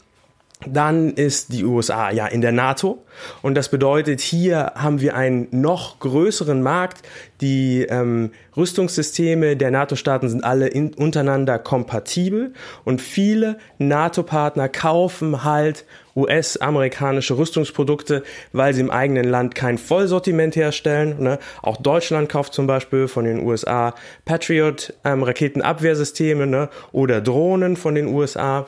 dann 0.65 1.11
ist 1.13 1.51
die 1.51 1.65
USA 1.65 2.11
ja 2.11 2.27
in 2.27 2.41
der 2.41 2.51
NATO 2.51 3.03
und 3.41 3.55
das 3.55 3.69
bedeutet, 3.69 4.21
hier 4.21 4.73
haben 4.75 5.01
wir 5.01 5.15
einen 5.15 5.47
noch 5.51 5.99
größeren 5.99 6.61
Markt. 6.61 7.05
Die 7.41 7.81
ähm, 7.83 8.31
Rüstungssysteme 8.55 9.57
der 9.57 9.71
NATO-Staaten 9.71 10.29
sind 10.29 10.43
alle 10.43 10.67
in, 10.67 10.93
untereinander 10.93 11.59
kompatibel 11.59 12.53
und 12.85 13.01
viele 13.01 13.57
NATO-Partner 13.77 14.69
kaufen 14.69 15.43
halt 15.43 15.85
US-amerikanische 16.15 17.37
Rüstungsprodukte, 17.37 18.23
weil 18.51 18.73
sie 18.73 18.81
im 18.81 18.91
eigenen 18.91 19.25
Land 19.25 19.55
kein 19.55 19.77
Vollsortiment 19.77 20.55
herstellen. 20.55 21.21
Ne? 21.21 21.39
Auch 21.61 21.77
Deutschland 21.77 22.29
kauft 22.29 22.53
zum 22.53 22.67
Beispiel 22.67 23.07
von 23.07 23.25
den 23.25 23.43
USA 23.43 23.95
Patriot 24.23 24.93
ähm, 25.03 25.23
Raketenabwehrsysteme 25.23 26.45
ne? 26.45 26.69
oder 26.91 27.19
Drohnen 27.19 27.75
von 27.75 27.95
den 27.95 28.07
USA. 28.07 28.67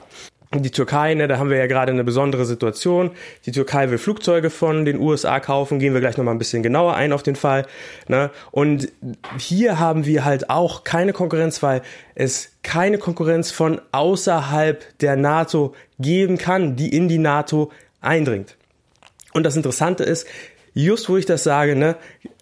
Die 0.63 0.71
Türkei, 0.71 1.13
ne, 1.13 1.27
da 1.27 1.37
haben 1.37 1.49
wir 1.49 1.57
ja 1.57 1.67
gerade 1.67 1.91
eine 1.91 2.03
besondere 2.03 2.45
Situation. 2.45 3.11
Die 3.45 3.51
Türkei 3.51 3.89
will 3.89 3.97
Flugzeuge 3.97 4.49
von 4.49 4.85
den 4.85 4.99
USA 4.99 5.39
kaufen, 5.39 5.79
gehen 5.79 5.93
wir 5.93 6.01
gleich 6.01 6.17
nochmal 6.17 6.35
ein 6.35 6.39
bisschen 6.39 6.63
genauer 6.63 6.95
ein 6.95 7.13
auf 7.13 7.23
den 7.23 7.35
Fall. 7.35 7.65
Ne? 8.07 8.31
Und 8.51 8.91
hier 9.39 9.79
haben 9.79 10.05
wir 10.05 10.25
halt 10.25 10.49
auch 10.49 10.83
keine 10.83 11.13
Konkurrenz, 11.13 11.61
weil 11.63 11.81
es 12.15 12.51
keine 12.63 12.97
Konkurrenz 12.97 13.51
von 13.51 13.81
außerhalb 13.91 14.97
der 14.99 15.15
NATO 15.15 15.75
geben 15.99 16.37
kann, 16.37 16.75
die 16.75 16.95
in 16.95 17.07
die 17.07 17.17
NATO 17.17 17.71
eindringt. 18.01 18.57
Und 19.33 19.43
das 19.43 19.55
Interessante 19.55 20.03
ist, 20.03 20.27
just 20.73 21.09
wo 21.09 21.17
ich 21.17 21.25
das 21.25 21.43
sage, 21.43 21.75
ne, 21.75 21.95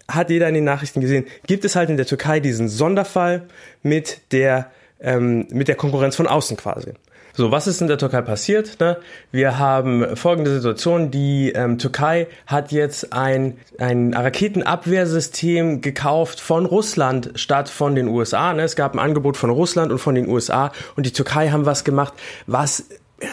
hat 0.08 0.30
jeder 0.30 0.48
in 0.48 0.54
den 0.54 0.64
Nachrichten 0.64 1.00
gesehen, 1.00 1.26
gibt 1.46 1.64
es 1.64 1.76
halt 1.76 1.90
in 1.90 1.96
der 1.96 2.06
Türkei 2.06 2.40
diesen 2.40 2.68
Sonderfall 2.68 3.46
mit 3.82 4.20
der, 4.32 4.70
ähm, 5.00 5.46
mit 5.50 5.68
der 5.68 5.76
Konkurrenz 5.76 6.16
von 6.16 6.26
außen 6.26 6.56
quasi. 6.56 6.92
So, 7.36 7.50
was 7.50 7.66
ist 7.66 7.80
in 7.80 7.88
der 7.88 7.98
Türkei 7.98 8.22
passiert? 8.22 8.78
Ne? 8.78 8.96
Wir 9.32 9.58
haben 9.58 10.16
folgende 10.16 10.54
Situation. 10.54 11.10
Die 11.10 11.50
ähm, 11.50 11.78
Türkei 11.78 12.28
hat 12.46 12.70
jetzt 12.70 13.12
ein, 13.12 13.58
ein 13.76 14.14
Raketenabwehrsystem 14.14 15.80
gekauft 15.80 16.38
von 16.38 16.64
Russland 16.64 17.32
statt 17.34 17.68
von 17.68 17.96
den 17.96 18.06
USA. 18.06 18.52
Ne? 18.52 18.62
Es 18.62 18.76
gab 18.76 18.94
ein 18.94 19.00
Angebot 19.00 19.36
von 19.36 19.50
Russland 19.50 19.90
und 19.90 19.98
von 19.98 20.14
den 20.14 20.28
USA 20.28 20.70
und 20.94 21.06
die 21.06 21.12
Türkei 21.12 21.50
haben 21.50 21.66
was 21.66 21.82
gemacht, 21.82 22.12
was 22.46 22.84
äh, 23.18 23.26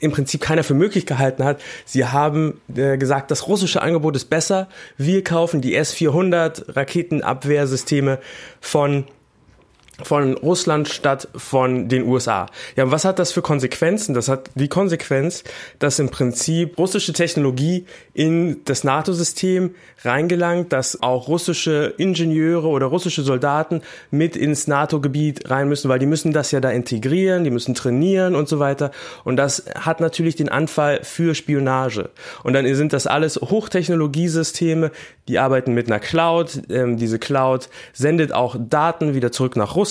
im 0.00 0.10
Prinzip 0.10 0.40
keiner 0.40 0.64
für 0.64 0.74
möglich 0.74 1.06
gehalten 1.06 1.44
hat. 1.44 1.60
Sie 1.84 2.04
haben 2.04 2.60
äh, 2.74 2.98
gesagt, 2.98 3.30
das 3.30 3.46
russische 3.46 3.80
Angebot 3.80 4.16
ist 4.16 4.28
besser. 4.28 4.66
Wir 4.96 5.22
kaufen 5.22 5.60
die 5.60 5.76
S-400 5.76 6.74
Raketenabwehrsysteme 6.74 8.18
von 8.60 9.04
von 10.02 10.34
Russland 10.34 10.88
statt 10.88 11.28
von 11.34 11.88
den 11.88 12.04
USA. 12.04 12.46
Ja, 12.76 12.90
was 12.90 13.04
hat 13.04 13.18
das 13.18 13.32
für 13.32 13.42
Konsequenzen? 13.42 14.14
Das 14.14 14.28
hat 14.28 14.50
die 14.54 14.68
Konsequenz, 14.68 15.42
dass 15.78 15.98
im 15.98 16.10
Prinzip 16.10 16.78
russische 16.78 17.12
Technologie 17.12 17.86
in 18.12 18.62
das 18.64 18.84
NATO-System 18.84 19.74
reingelangt, 20.04 20.72
dass 20.72 21.02
auch 21.02 21.28
russische 21.28 21.94
Ingenieure 21.96 22.68
oder 22.68 22.86
russische 22.86 23.22
Soldaten 23.22 23.80
mit 24.10 24.36
ins 24.36 24.66
NATO-Gebiet 24.66 25.48
rein 25.50 25.68
müssen, 25.68 25.88
weil 25.88 25.98
die 25.98 26.06
müssen 26.06 26.32
das 26.32 26.50
ja 26.50 26.60
da 26.60 26.70
integrieren, 26.70 27.44
die 27.44 27.50
müssen 27.50 27.74
trainieren 27.74 28.34
und 28.34 28.48
so 28.48 28.58
weiter. 28.58 28.90
Und 29.24 29.36
das 29.36 29.64
hat 29.74 30.00
natürlich 30.00 30.36
den 30.36 30.50
Anfall 30.50 31.00
für 31.04 31.34
Spionage. 31.34 32.10
Und 32.42 32.52
dann 32.52 32.72
sind 32.74 32.92
das 32.92 33.06
alles 33.06 33.36
Hochtechnologiesysteme, 33.36 34.90
die 35.28 35.38
arbeiten 35.38 35.72
mit 35.72 35.88
einer 35.88 36.00
Cloud. 36.00 36.62
Ähm, 36.70 36.98
diese 36.98 37.18
Cloud 37.18 37.68
sendet 37.92 38.32
auch 38.32 38.56
Daten 38.58 39.14
wieder 39.14 39.32
zurück 39.32 39.56
nach 39.56 39.74
Russland, 39.74 39.85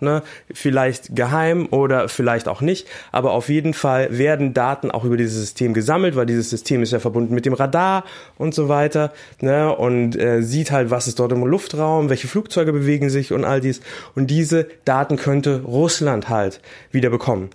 ne? 0.00 0.22
vielleicht 0.52 1.14
geheim 1.16 1.66
oder 1.70 2.08
vielleicht 2.08 2.48
auch 2.48 2.60
nicht. 2.60 2.86
Aber 3.10 3.32
auf 3.32 3.48
jeden 3.48 3.74
Fall 3.74 4.16
werden 4.16 4.54
Daten 4.54 4.90
auch 4.90 5.04
über 5.04 5.16
dieses 5.16 5.38
System 5.38 5.74
gesammelt, 5.74 6.16
weil 6.16 6.26
dieses 6.26 6.50
System 6.50 6.82
ist 6.82 6.92
ja 6.92 7.00
verbunden 7.00 7.34
mit 7.34 7.46
dem 7.46 7.54
Radar 7.54 8.04
und 8.38 8.54
so 8.54 8.68
weiter. 8.68 9.12
Ne? 9.40 9.74
Und 9.74 10.18
äh, 10.18 10.42
sieht 10.42 10.70
halt, 10.70 10.90
was 10.90 11.08
ist 11.08 11.18
dort 11.18 11.32
im 11.32 11.44
Luftraum, 11.44 12.08
welche 12.08 12.28
Flugzeuge 12.28 12.72
bewegen 12.72 13.10
sich 13.10 13.32
und 13.32 13.44
all 13.44 13.60
dies. 13.60 13.80
Und 14.14 14.28
diese 14.28 14.68
Daten 14.84 15.16
könnte 15.16 15.62
Russland 15.62 16.28
halt 16.28 16.60
wieder 16.90 17.10
bekommen. 17.10 17.50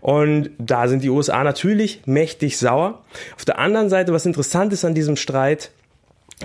Und 0.00 0.50
da 0.58 0.88
sind 0.88 1.02
die 1.02 1.10
USA 1.10 1.44
natürlich 1.44 2.02
mächtig 2.06 2.58
sauer. 2.58 3.02
Auf 3.36 3.44
der 3.44 3.58
anderen 3.58 3.88
Seite, 3.88 4.12
was 4.12 4.26
interessant 4.26 4.72
ist 4.72 4.84
an 4.84 4.94
diesem 4.94 5.16
Streit, 5.16 5.70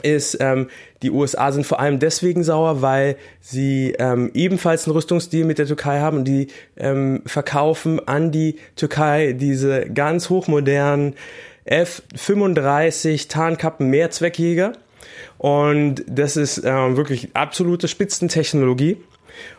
ist, 0.03 0.37
ähm, 0.39 0.69
die 1.01 1.11
USA 1.11 1.51
sind 1.51 1.65
vor 1.65 1.79
allem 1.79 1.99
deswegen 1.99 2.43
sauer, 2.43 2.81
weil 2.81 3.17
sie 3.41 3.95
ähm, 3.97 4.31
ebenfalls 4.33 4.85
einen 4.85 4.95
Rüstungsdeal 4.95 5.45
mit 5.45 5.57
der 5.57 5.67
Türkei 5.67 5.99
haben 5.99 6.17
und 6.17 6.25
die 6.25 6.47
ähm, 6.77 7.21
verkaufen 7.25 8.05
an 8.07 8.31
die 8.31 8.57
Türkei 8.75 9.33
diese 9.33 9.89
ganz 9.89 10.29
hochmodernen 10.29 11.15
F-35 11.65 13.27
Tarnkappen 13.29 13.89
Mehrzweckjäger. 13.89 14.73
Und 15.37 16.03
das 16.07 16.37
ist 16.37 16.61
ähm, 16.63 16.97
wirklich 16.97 17.29
absolute 17.35 17.87
Spitzentechnologie. 17.87 18.97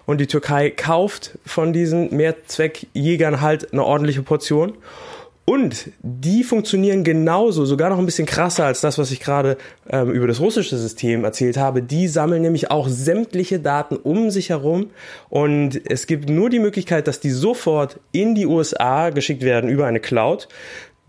Und 0.07 0.21
die 0.21 0.27
Türkei 0.27 0.71
kauft 0.71 1.39
von 1.45 1.73
diesen 1.73 2.15
Mehrzweckjägern 2.15 3.41
halt 3.41 3.73
eine 3.73 3.85
ordentliche 3.85 4.23
Portion. 4.23 4.75
Und 5.47 5.93
die 6.03 6.43
funktionieren 6.43 7.05
genauso, 7.05 7.65
sogar 7.65 7.89
noch 7.89 7.99
ein 7.99 8.05
bisschen 8.05 8.27
krasser 8.27 8.67
als 8.67 8.81
das, 8.81 8.99
was 8.99 9.13
ich 9.13 9.21
gerade 9.21 9.57
ähm, 9.89 10.11
über 10.11 10.27
das 10.27 10.41
russische 10.41 10.77
System 10.77 11.25
erzählt 11.25 11.57
habe. 11.57 11.83
Die 11.83 12.09
sammeln 12.09 12.43
nämlich 12.43 12.73
auch 12.73 12.89
sämtliche 12.89 13.61
Daten 13.61 13.95
um 13.95 14.31
sich 14.31 14.51
herum. 14.51 14.91
Und 15.29 15.81
es 15.89 16.09
gibt 16.09 16.29
nur 16.29 16.51
die 16.51 16.59
Möglichkeit, 16.59 17.07
dass 17.07 17.21
die 17.21 17.31
sofort 17.31 18.01
in 18.11 18.35
die 18.35 18.45
USA 18.45 19.11
geschickt 19.11 19.43
werden 19.43 19.71
über 19.71 19.87
eine 19.87 20.01
Cloud 20.01 20.49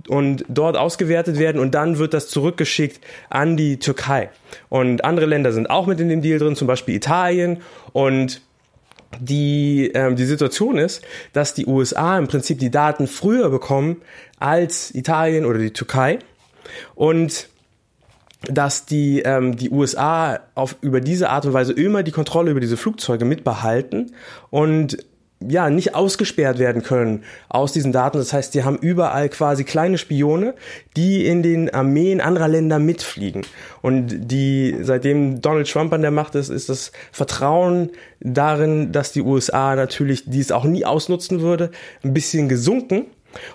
und 0.08 0.46
dort 0.48 0.78
ausgewertet 0.78 1.40
werden 1.40 1.60
und 1.60 1.74
dann 1.74 1.98
wird 1.98 2.14
das 2.14 2.30
zurückgeschickt 2.30 3.02
an 3.32 3.58
die 3.58 3.80
Türkei. 3.80 4.30
Und 4.70 5.04
andere 5.04 5.26
Länder 5.26 5.52
sind 5.52 5.70
auch 5.70 5.88
mit 5.88 6.00
in 6.00 6.10
dem 6.10 6.22
Deal 6.22 6.38
drin, 6.38 6.56
zum 6.56 6.68
Beispiel 6.68 6.96
Italien 6.96 7.62
und 7.92 8.42
die, 9.20 9.92
ähm, 9.94 10.16
die 10.16 10.26
Situation 10.26 10.78
ist, 10.78 11.02
dass 11.34 11.54
die 11.54 11.66
USA 11.66 12.18
im 12.18 12.28
Prinzip 12.28 12.60
die 12.60 12.72
Daten 12.72 13.08
früher 13.08 13.50
bekommen 13.50 14.02
als 14.40 14.94
Italien 14.94 15.46
oder 15.46 15.60
die 15.60 15.74
Türkei. 15.74 16.20
Und 16.96 17.50
dass 18.44 18.86
die, 18.86 19.22
ähm, 19.22 19.56
die 19.56 19.70
USA 19.70 20.40
auf, 20.56 20.76
über 20.82 21.02
diese 21.02 21.30
Art 21.30 21.46
und 21.46 21.54
Weise 21.54 21.74
immer 21.74 22.04
die 22.04 22.12
Kontrolle 22.12 22.52
über 22.52 22.60
diese 22.60 22.78
Flugzeuge 22.78 23.26
mitbehalten 23.26 24.14
und 24.50 24.98
ja, 25.40 25.70
nicht 25.70 25.94
ausgesperrt 25.94 26.58
werden 26.58 26.82
können 26.82 27.24
aus 27.48 27.72
diesen 27.72 27.92
Daten. 27.92 28.18
Das 28.18 28.34
heißt, 28.34 28.54
die 28.56 28.64
haben 28.64 28.78
überall 28.78 29.30
quasi 29.30 29.64
kleine 29.64 29.98
Spione, 29.98 30.56
die 30.96 31.26
in 31.28 31.44
den 31.44 31.70
Armeen 31.70 32.22
anderer 32.22 32.48
Länder 32.48 32.80
mitfliegen. 32.80 33.46
Und 33.82 34.32
die, 34.32 34.76
seitdem 34.82 35.42
Donald 35.42 35.70
Trump 35.70 35.94
an 35.94 36.02
der 36.02 36.12
Macht 36.12 36.36
ist, 36.36 36.50
ist 36.50 36.70
das 36.70 36.92
Vertrauen 37.12 37.92
darin, 38.20 38.92
dass 38.92 39.12
die 39.12 39.22
USA 39.22 39.76
natürlich 39.76 40.24
dies 40.26 40.52
auch 40.52 40.64
nie 40.64 40.86
ausnutzen 40.86 41.42
würde, 41.42 41.72
ein 42.04 42.14
bisschen 42.14 42.50
gesunken. 42.50 43.06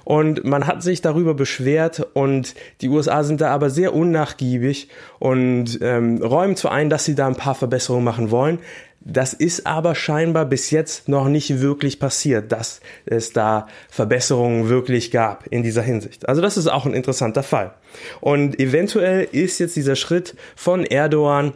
Und 0.04 0.44
man 0.44 0.66
hat 0.66 0.82
sich 0.82 1.00
darüber 1.00 1.34
beschwert 1.34 2.06
und 2.14 2.54
die 2.80 2.88
USA 2.88 3.24
sind 3.24 3.40
da 3.40 3.50
aber 3.50 3.70
sehr 3.70 3.94
unnachgiebig 3.94 4.88
und 5.18 5.78
ähm, 5.80 6.22
räumen 6.22 6.56
zwar 6.56 6.72
ein, 6.72 6.90
dass 6.90 7.04
sie 7.04 7.14
da 7.14 7.26
ein 7.26 7.36
paar 7.36 7.54
Verbesserungen 7.54 8.04
machen 8.04 8.30
wollen. 8.30 8.58
Das 9.04 9.32
ist 9.32 9.66
aber 9.66 9.94
scheinbar 9.94 10.44
bis 10.44 10.70
jetzt 10.70 11.08
noch 11.08 11.28
nicht 11.28 11.60
wirklich 11.60 11.98
passiert, 11.98 12.52
dass 12.52 12.80
es 13.04 13.32
da 13.32 13.66
Verbesserungen 13.88 14.68
wirklich 14.68 15.10
gab 15.10 15.46
in 15.48 15.64
dieser 15.64 15.82
Hinsicht. 15.82 16.28
Also 16.28 16.40
das 16.40 16.56
ist 16.56 16.68
auch 16.68 16.86
ein 16.86 16.94
interessanter 16.94 17.42
Fall. 17.42 17.74
Und 18.20 18.60
eventuell 18.60 19.26
ist 19.32 19.58
jetzt 19.58 19.74
dieser 19.74 19.96
Schritt 19.96 20.36
von 20.54 20.84
Erdogan 20.84 21.54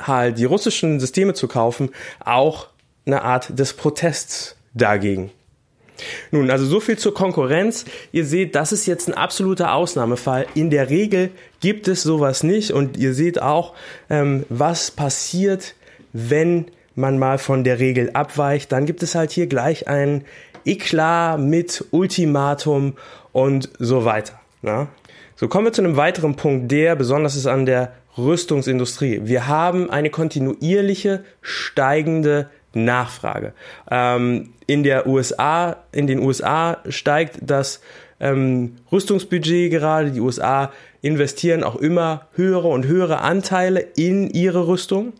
halt 0.00 0.38
die 0.38 0.44
russischen 0.44 0.98
Systeme 0.98 1.34
zu 1.34 1.46
kaufen 1.46 1.90
auch 2.24 2.68
eine 3.06 3.22
Art 3.22 3.58
des 3.58 3.74
Protests 3.74 4.56
dagegen. 4.74 5.30
Nun, 6.30 6.50
also 6.50 6.64
so 6.64 6.80
viel 6.80 6.98
zur 6.98 7.14
Konkurrenz. 7.14 7.84
Ihr 8.12 8.24
seht, 8.24 8.54
das 8.54 8.72
ist 8.72 8.86
jetzt 8.86 9.08
ein 9.08 9.14
absoluter 9.14 9.74
Ausnahmefall. 9.74 10.46
In 10.54 10.70
der 10.70 10.90
Regel 10.90 11.30
gibt 11.60 11.88
es 11.88 12.02
sowas 12.02 12.42
nicht 12.42 12.72
und 12.72 12.96
ihr 12.96 13.14
seht 13.14 13.40
auch, 13.40 13.74
ähm, 14.08 14.44
was 14.48 14.90
passiert, 14.90 15.74
wenn 16.12 16.66
man 16.94 17.18
mal 17.18 17.38
von 17.38 17.64
der 17.64 17.78
Regel 17.78 18.10
abweicht. 18.12 18.72
Dann 18.72 18.86
gibt 18.86 19.02
es 19.02 19.14
halt 19.14 19.30
hier 19.30 19.46
gleich 19.46 19.88
ein 19.88 20.24
Eklat 20.64 21.40
mit 21.40 21.84
Ultimatum 21.90 22.94
und 23.32 23.70
so 23.78 24.04
weiter. 24.04 24.40
Na? 24.62 24.88
So 25.36 25.48
kommen 25.48 25.66
wir 25.66 25.72
zu 25.72 25.82
einem 25.82 25.96
weiteren 25.96 26.36
Punkt, 26.36 26.70
der 26.70 26.96
besonders 26.96 27.34
ist 27.34 27.46
an 27.46 27.64
der 27.64 27.92
Rüstungsindustrie. 28.18 29.22
Wir 29.24 29.46
haben 29.46 29.88
eine 29.88 30.10
kontinuierliche 30.10 31.24
steigende 31.40 32.50
Nachfrage. 32.74 33.52
Ähm, 33.90 34.52
in 34.66 34.82
der 34.82 35.06
USA, 35.06 35.76
in 35.92 36.06
den 36.06 36.20
USA 36.20 36.78
steigt 36.88 37.38
das 37.42 37.80
ähm, 38.20 38.76
Rüstungsbudget 38.92 39.70
gerade. 39.70 40.10
Die 40.10 40.20
USA 40.20 40.72
investieren 41.02 41.64
auch 41.64 41.76
immer 41.76 42.28
höhere 42.34 42.68
und 42.68 42.86
höhere 42.86 43.20
Anteile 43.20 43.80
in 43.96 44.30
ihre 44.30 44.68
Rüstung. 44.68 45.14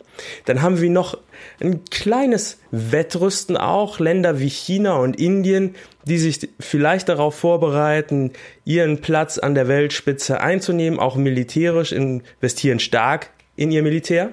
Dann 0.45 0.61
haben 0.61 0.81
wir 0.81 0.91
noch 0.91 1.17
ein 1.61 1.85
kleines 1.87 2.59
Wettrüsten 2.71 3.57
auch. 3.57 3.99
Länder 3.99 4.39
wie 4.39 4.51
China 4.51 4.97
und 4.97 5.19
Indien, 5.19 5.75
die 6.05 6.19
sich 6.19 6.49
vielleicht 6.61 7.09
darauf 7.09 7.35
vorbereiten, 7.35 8.33
ihren 8.65 9.01
Platz 9.01 9.39
an 9.39 9.55
der 9.55 9.69
Weltspitze 9.69 10.41
einzunehmen, 10.41 10.99
auch 10.99 11.17
militärisch 11.17 11.93
investieren 11.93 12.79
stark 12.79 13.31
in 13.57 13.71
ihr 13.73 13.83
Militär. 13.83 14.33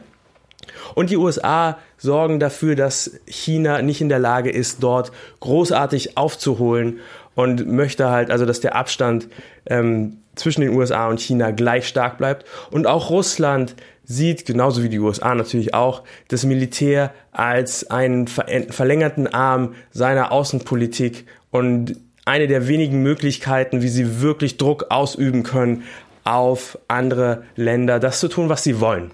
Und 0.95 1.09
die 1.09 1.17
USA 1.17 1.77
sorgen 1.97 2.39
dafür, 2.39 2.75
dass 2.75 3.19
China 3.25 3.81
nicht 3.81 4.01
in 4.01 4.09
der 4.09 4.19
Lage 4.19 4.49
ist, 4.49 4.83
dort 4.83 5.11
großartig 5.39 6.17
aufzuholen 6.17 6.99
und 7.35 7.67
möchte 7.67 8.09
halt, 8.09 8.31
also 8.31 8.45
dass 8.45 8.59
der 8.59 8.75
Abstand 8.75 9.27
ähm, 9.67 10.17
zwischen 10.35 10.61
den 10.61 10.71
USA 10.71 11.07
und 11.07 11.19
China 11.19 11.51
gleich 11.51 11.87
stark 11.87 12.17
bleibt. 12.17 12.45
Und 12.71 12.87
auch 12.87 13.09
Russland 13.09 13.75
sieht, 14.03 14.45
genauso 14.45 14.83
wie 14.83 14.89
die 14.89 14.99
USA 14.99 15.35
natürlich 15.35 15.73
auch, 15.73 16.03
das 16.29 16.45
Militär 16.45 17.13
als 17.31 17.89
einen 17.89 18.27
verlängerten 18.27 19.27
Arm 19.27 19.75
seiner 19.91 20.31
Außenpolitik 20.31 21.25
und 21.51 21.97
eine 22.25 22.47
der 22.47 22.67
wenigen 22.67 23.03
Möglichkeiten, 23.03 23.81
wie 23.81 23.89
sie 23.89 24.21
wirklich 24.21 24.57
Druck 24.57 24.87
ausüben 24.89 25.43
können 25.43 25.83
auf 26.23 26.77
andere 26.87 27.43
Länder, 27.55 27.99
das 27.99 28.19
zu 28.19 28.27
tun, 28.27 28.49
was 28.49 28.63
sie 28.63 28.81
wollen. 28.81 29.11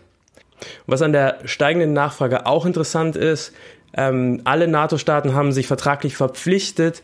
Was 0.88 1.02
an 1.02 1.14
der 1.14 1.40
steigenden 1.46 1.94
Nachfrage 1.94 2.46
auch 2.46 2.66
interessant 2.66 3.16
ist, 3.16 3.54
ähm, 3.96 4.42
alle 4.44 4.68
NATO-Staaten 4.68 5.34
haben 5.34 5.52
sich 5.52 5.68
vertraglich 5.68 6.16
verpflichtet, 6.16 7.04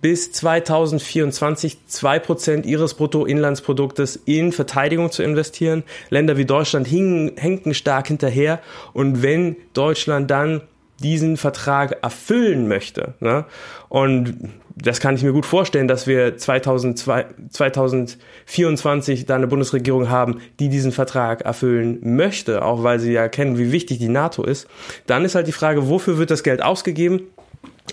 bis 0.00 0.32
2024 0.32 1.86
zwei 1.86 2.18
Prozent 2.18 2.64
ihres 2.64 2.94
Bruttoinlandsproduktes 2.94 4.16
in 4.24 4.52
Verteidigung 4.52 5.10
zu 5.10 5.22
investieren. 5.22 5.84
Länder 6.08 6.36
wie 6.38 6.46
Deutschland 6.46 6.86
hingen, 6.86 7.32
hängten 7.36 7.74
stark 7.74 8.08
hinterher. 8.08 8.60
Und 8.94 9.22
wenn 9.22 9.56
Deutschland 9.74 10.30
dann 10.30 10.62
diesen 11.02 11.36
Vertrag 11.36 11.98
erfüllen 12.02 12.68
möchte. 12.68 13.14
Ne? 13.20 13.44
Und 13.88 14.50
das 14.76 15.00
kann 15.00 15.14
ich 15.14 15.22
mir 15.22 15.32
gut 15.32 15.46
vorstellen, 15.46 15.88
dass 15.88 16.06
wir 16.06 16.36
2002, 16.36 17.26
2024 17.50 19.26
da 19.26 19.36
eine 19.36 19.46
Bundesregierung 19.46 20.08
haben, 20.08 20.40
die 20.60 20.68
diesen 20.68 20.92
Vertrag 20.92 21.42
erfüllen 21.42 21.98
möchte, 22.02 22.64
auch 22.64 22.82
weil 22.82 23.00
sie 23.00 23.12
ja 23.12 23.28
kennen, 23.28 23.58
wie 23.58 23.72
wichtig 23.72 23.98
die 23.98 24.08
NATO 24.08 24.44
ist. 24.44 24.66
Dann 25.06 25.24
ist 25.24 25.34
halt 25.34 25.46
die 25.46 25.52
Frage, 25.52 25.88
wofür 25.88 26.18
wird 26.18 26.30
das 26.30 26.42
Geld 26.42 26.62
ausgegeben? 26.62 27.22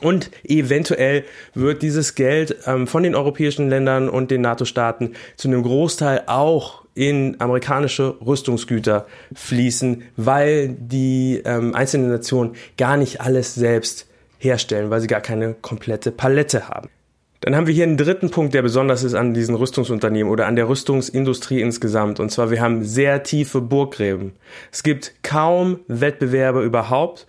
Und 0.02 0.32
eventuell 0.44 1.26
wird 1.54 1.82
dieses 1.82 2.16
Geld 2.16 2.56
ähm, 2.66 2.88
von 2.88 3.04
den 3.04 3.16
europäischen 3.16 3.70
Ländern 3.70 4.08
und 4.08 4.32
den 4.32 4.42
NATO-Staaten 4.42 5.14
zu 5.36 5.48
einem 5.48 5.64
Großteil 5.64 6.24
auch 6.28 6.84
in 6.96 7.40
amerikanische 7.40 8.16
Rüstungsgüter 8.26 9.08
fließen, 9.34 10.04
weil 10.16 10.70
die 10.70 11.42
ähm, 11.44 11.74
einzelnen 11.74 12.10
Nationen 12.10 12.56
gar 12.78 12.98
nicht 12.98 13.22
alles 13.22 13.56
selbst 13.56 14.09
herstellen, 14.40 14.90
weil 14.90 15.02
sie 15.02 15.08
gar 15.08 15.22
keine 15.22 15.54
komplette 15.54 16.12
Palette 16.12 16.68
haben. 16.68 16.90
Dann 17.42 17.56
haben 17.56 17.68
wir 17.68 17.74
hier 17.74 17.86
einen 17.86 17.96
dritten 17.96 18.32
Punkt, 18.32 18.54
der 18.54 18.62
besonders 18.62 19.04
ist 19.04 19.14
an 19.14 19.34
diesen 19.34 19.56
Rüstungsunternehmen 19.56 20.32
oder 20.32 20.46
an 20.48 20.58
der 20.58 20.68
Rüstungsindustrie 20.68 21.62
insgesamt. 21.62 22.20
Und 22.20 22.32
zwar, 22.32 22.52
wir 22.52 22.60
haben 22.62 22.84
sehr 22.84 23.24
tiefe 23.24 23.62
Burggräben. 23.62 24.34
Es 24.72 24.84
gibt 24.84 25.14
kaum 25.24 25.80
Wettbewerbe 25.88 26.64
überhaupt 26.64 27.28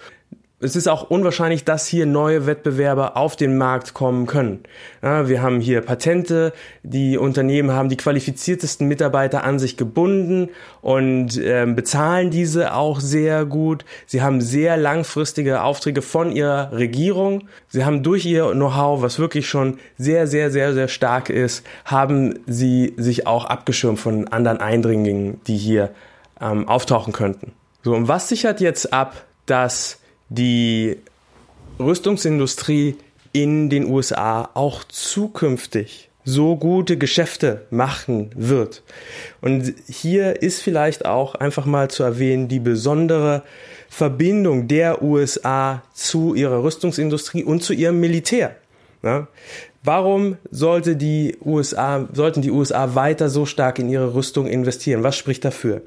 es 0.63 0.77
ist 0.77 0.89
auch 0.89 1.09
unwahrscheinlich, 1.09 1.65
dass 1.65 1.87
hier 1.87 2.05
neue 2.05 2.47
Wettbewerber 2.47 3.17
auf 3.17 3.35
den 3.35 3.57
Markt 3.57 3.95
kommen 3.95 4.27
können. 4.27 4.61
Ja, 5.03 5.27
wir 5.27 5.41
haben 5.41 5.59
hier 5.61 5.81
Patente, 5.81 6.53
die 6.83 7.17
Unternehmen 7.17 7.73
haben 7.73 7.89
die 7.89 7.97
qualifiziertesten 7.97 8.87
Mitarbeiter 8.87 9.43
an 9.43 9.59
sich 9.59 9.79
gebunden 9.79 10.51
und 10.83 11.39
äh, 11.39 11.65
bezahlen 11.67 12.31
diese 12.31 12.75
auch 12.75 13.01
sehr 13.01 13.47
gut. 13.47 13.87
Sie 14.05 14.21
haben 14.21 14.43
sehr 14.43 14.77
langfristige 14.77 15.63
Aufträge 15.63 16.03
von 16.03 16.31
ihrer 16.31 16.73
Regierung. 16.73 17.49
Sie 17.69 17.87
haben 17.87 18.03
durch 18.03 18.27
ihr 18.27 18.51
Know-how, 18.53 19.01
was 19.01 19.19
wirklich 19.19 19.49
schon 19.49 19.79
sehr, 19.97 20.27
sehr, 20.27 20.51
sehr, 20.51 20.75
sehr 20.75 20.89
stark 20.89 21.31
ist, 21.31 21.65
haben 21.87 22.39
sie 22.47 22.93
sich 22.99 23.27
auch 23.27 23.47
abgeschirmt 23.47 23.99
von 23.99 24.29
anderen 24.29 24.59
Eindringlingen, 24.61 25.41
die 25.47 25.57
hier 25.57 25.91
ähm, 26.39 26.69
auftauchen 26.69 27.15
könnten. 27.15 27.53
So, 27.83 27.95
und 27.95 28.09
was 28.09 28.29
sichert 28.29 28.61
jetzt 28.61 28.93
ab, 28.93 29.25
dass 29.47 30.00
die 30.31 30.97
Rüstungsindustrie 31.79 32.97
in 33.33 33.69
den 33.69 33.87
USA 33.87 34.49
auch 34.55 34.85
zukünftig 34.85 36.09
so 36.25 36.57
gute 36.57 36.97
Geschäfte 36.99 37.67
machen 37.71 38.31
wird. 38.35 38.83
Und 39.41 39.75
hier 39.89 40.43
ist 40.43 40.63
vielleicht 40.63 41.05
auch 41.05 41.35
einfach 41.35 41.67
mal 41.67 41.91
zu 41.91 42.03
erwähnen 42.03 42.49
die 42.49 42.61
besondere 42.61 43.43
Verbindung 43.89 44.69
der 44.69 45.03
USA 45.03 45.83
zu 45.93 46.35
ihrer 46.35 46.63
Rüstungsindustrie 46.63 47.43
und 47.43 47.63
zu 47.63 47.73
ihrem 47.73 48.01
Militär. 48.01 48.55
Ja? 49.03 49.27
Warum 49.83 50.37
sollte 50.51 50.95
die 50.95 51.37
USA, 51.45 52.07
sollten 52.13 52.43
die 52.43 52.51
USA 52.51 52.95
weiter 52.95 53.31
so 53.31 53.47
stark 53.47 53.79
in 53.79 53.89
ihre 53.89 54.15
Rüstung 54.15 54.47
investieren? 54.47 55.03
Was 55.03 55.17
spricht 55.17 55.45
dafür? 55.45 55.83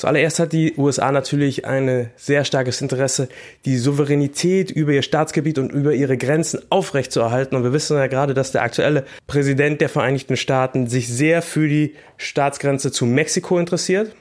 Zuallererst 0.00 0.38
hat 0.38 0.54
die 0.54 0.72
USA 0.78 1.12
natürlich 1.12 1.66
ein 1.66 2.08
sehr 2.16 2.46
starkes 2.46 2.80
Interesse, 2.80 3.28
die 3.66 3.76
Souveränität 3.76 4.70
über 4.70 4.92
ihr 4.92 5.02
Staatsgebiet 5.02 5.58
und 5.58 5.70
über 5.70 5.92
ihre 5.92 6.16
Grenzen 6.16 6.62
aufrechtzuerhalten. 6.70 7.54
Und 7.54 7.64
wir 7.64 7.74
wissen 7.74 7.98
ja 7.98 8.06
gerade, 8.06 8.32
dass 8.32 8.50
der 8.50 8.62
aktuelle 8.62 9.04
Präsident 9.26 9.82
der 9.82 9.90
Vereinigten 9.90 10.38
Staaten 10.38 10.86
sich 10.86 11.06
sehr 11.08 11.42
für 11.42 11.68
die 11.68 11.96
Staatsgrenze 12.16 12.90
zu 12.90 13.04
Mexiko 13.04 13.58
interessiert. 13.58 14.16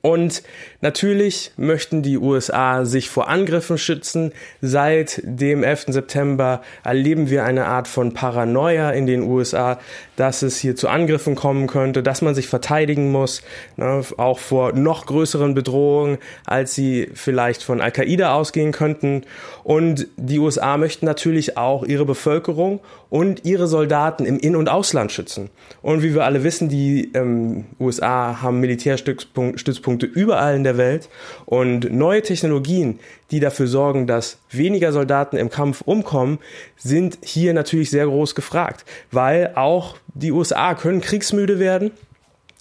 Und 0.00 0.42
natürlich 0.80 1.52
möchten 1.58 2.02
die 2.02 2.16
USA 2.16 2.86
sich 2.86 3.10
vor 3.10 3.28
Angriffen 3.28 3.76
schützen. 3.76 4.32
Seit 4.62 5.20
dem 5.24 5.62
11. 5.62 5.86
September 5.88 6.62
erleben 6.82 7.28
wir 7.28 7.44
eine 7.44 7.66
Art 7.66 7.86
von 7.86 8.14
Paranoia 8.14 8.90
in 8.90 9.06
den 9.06 9.22
USA, 9.22 9.78
dass 10.16 10.40
es 10.40 10.58
hier 10.58 10.74
zu 10.74 10.88
Angriffen 10.88 11.34
kommen 11.34 11.66
könnte, 11.66 12.02
dass 12.02 12.22
man 12.22 12.34
sich 12.34 12.48
verteidigen 12.48 13.12
muss, 13.12 13.42
ne, 13.76 14.02
auch 14.16 14.38
vor 14.38 14.72
noch 14.72 15.04
größeren 15.04 15.54
Bedrohungen, 15.54 16.16
als 16.46 16.74
sie 16.74 17.10
vielleicht 17.12 17.62
von 17.62 17.82
Al-Qaida 17.82 18.34
ausgehen 18.34 18.72
könnten. 18.72 19.24
Und 19.64 20.06
die 20.16 20.38
USA 20.38 20.78
möchten 20.78 21.04
natürlich 21.04 21.58
auch 21.58 21.84
ihre 21.84 22.06
Bevölkerung 22.06 22.80
und 23.10 23.44
ihre 23.44 23.66
Soldaten 23.66 24.24
im 24.24 24.38
In- 24.38 24.56
und 24.56 24.68
Ausland 24.68 25.12
schützen. 25.12 25.50
Und 25.82 26.02
wie 26.02 26.14
wir 26.14 26.24
alle 26.24 26.42
wissen, 26.42 26.68
die 26.68 27.10
ähm, 27.14 27.66
USA 27.78 28.40
haben 28.40 28.60
Militärstützpunkte 28.60 29.73
überall 29.78 30.56
in 30.56 30.64
der 30.64 30.76
Welt 30.76 31.08
und 31.46 31.92
neue 31.92 32.22
Technologien, 32.22 33.00
die 33.30 33.40
dafür 33.40 33.66
sorgen, 33.66 34.06
dass 34.06 34.38
weniger 34.50 34.92
Soldaten 34.92 35.36
im 35.36 35.50
Kampf 35.50 35.80
umkommen, 35.80 36.38
sind 36.76 37.18
hier 37.22 37.54
natürlich 37.54 37.90
sehr 37.90 38.06
groß 38.06 38.34
gefragt, 38.34 38.84
weil 39.10 39.52
auch 39.54 39.96
die 40.14 40.32
USA 40.32 40.74
können 40.74 41.00
kriegsmüde 41.00 41.58
werden 41.58 41.90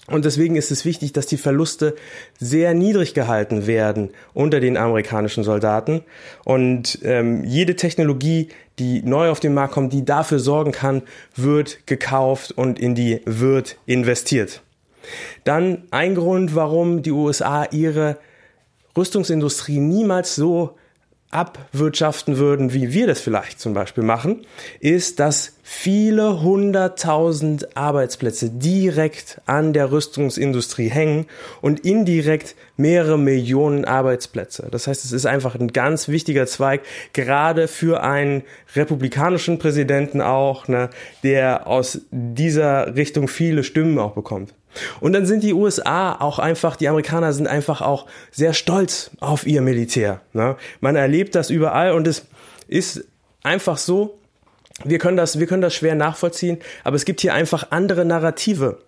und 0.07 0.25
deswegen 0.25 0.57
ist 0.57 0.69
es 0.69 0.83
wichtig, 0.83 1.13
dass 1.13 1.27
die 1.27 1.37
Verluste 1.37 1.95
sehr 2.37 2.73
niedrig 2.73 3.13
gehalten 3.13 3.67
werden 3.67 4.09
unter 4.33 4.59
den 4.59 4.75
amerikanischen 4.75 5.45
Soldaten. 5.45 6.01
Und 6.43 6.99
ähm, 7.03 7.45
jede 7.45 7.77
Technologie, 7.77 8.49
die 8.79 9.01
neu 9.01 9.29
auf 9.29 9.39
den 9.39 9.53
Markt 9.53 9.73
kommt, 9.73 9.93
die 9.93 10.03
dafür 10.03 10.39
sorgen 10.39 10.73
kann, 10.73 11.03
wird 11.35 11.87
gekauft 11.87 12.51
und 12.51 12.79
in 12.79 12.95
die 12.95 13.21
wird 13.25 13.77
investiert. 13.85 14.61
Dann 15.43 15.83
ein 15.91 16.15
Grund, 16.15 16.55
warum 16.55 17.01
die 17.01 17.11
USA 17.11 17.65
ihre 17.65 18.17
Rüstungsindustrie 18.95 19.79
niemals 19.79 20.35
so 20.35 20.75
abwirtschaften 21.33 22.37
würden, 22.37 22.73
wie 22.73 22.93
wir 22.93 23.07
das 23.07 23.19
vielleicht 23.19 23.59
zum 23.59 23.73
Beispiel 23.73 24.03
machen, 24.03 24.45
ist, 24.79 25.19
dass 25.19 25.53
viele 25.63 26.41
hunderttausend 26.41 27.75
Arbeitsplätze 27.75 28.51
direkt 28.51 29.41
an 29.45 29.73
der 29.73 29.91
Rüstungsindustrie 29.91 30.89
hängen 30.89 31.25
und 31.61 31.79
indirekt 31.79 32.55
mehrere 32.77 33.17
Millionen 33.17 33.85
Arbeitsplätze. 33.85 34.67
Das 34.69 34.87
heißt, 34.87 35.03
es 35.05 35.11
ist 35.11 35.25
einfach 35.25 35.55
ein 35.55 35.69
ganz 35.69 36.07
wichtiger 36.07 36.45
Zweig, 36.45 36.81
gerade 37.13 37.67
für 37.67 38.03
einen 38.03 38.43
republikanischen 38.75 39.57
Präsidenten 39.57 40.21
auch, 40.21 40.67
ne, 40.67 40.89
der 41.23 41.65
aus 41.65 42.01
dieser 42.11 42.95
Richtung 42.95 43.27
viele 43.27 43.63
Stimmen 43.63 43.97
auch 43.97 44.13
bekommt. 44.13 44.53
Und 44.99 45.13
dann 45.13 45.25
sind 45.25 45.43
die 45.43 45.53
USA 45.53 46.15
auch 46.19 46.39
einfach, 46.39 46.75
die 46.75 46.87
Amerikaner 46.87 47.33
sind 47.33 47.47
einfach 47.47 47.81
auch 47.81 48.05
sehr 48.31 48.53
stolz 48.53 49.11
auf 49.19 49.45
ihr 49.45 49.61
Militär. 49.61 50.21
Ne? 50.33 50.55
Man 50.81 50.95
erlebt 50.95 51.35
das 51.35 51.49
überall 51.49 51.91
und 51.93 52.07
es 52.07 52.25
ist 52.67 53.05
einfach 53.43 53.77
so, 53.77 54.17
wir 54.83 54.97
können 54.97 55.17
das, 55.17 55.39
wir 55.39 55.47
können 55.47 55.61
das 55.61 55.75
schwer 55.75 55.95
nachvollziehen, 55.95 56.59
aber 56.83 56.95
es 56.95 57.05
gibt 57.05 57.21
hier 57.21 57.33
einfach 57.33 57.67
andere 57.69 58.05
Narrative 58.05 58.79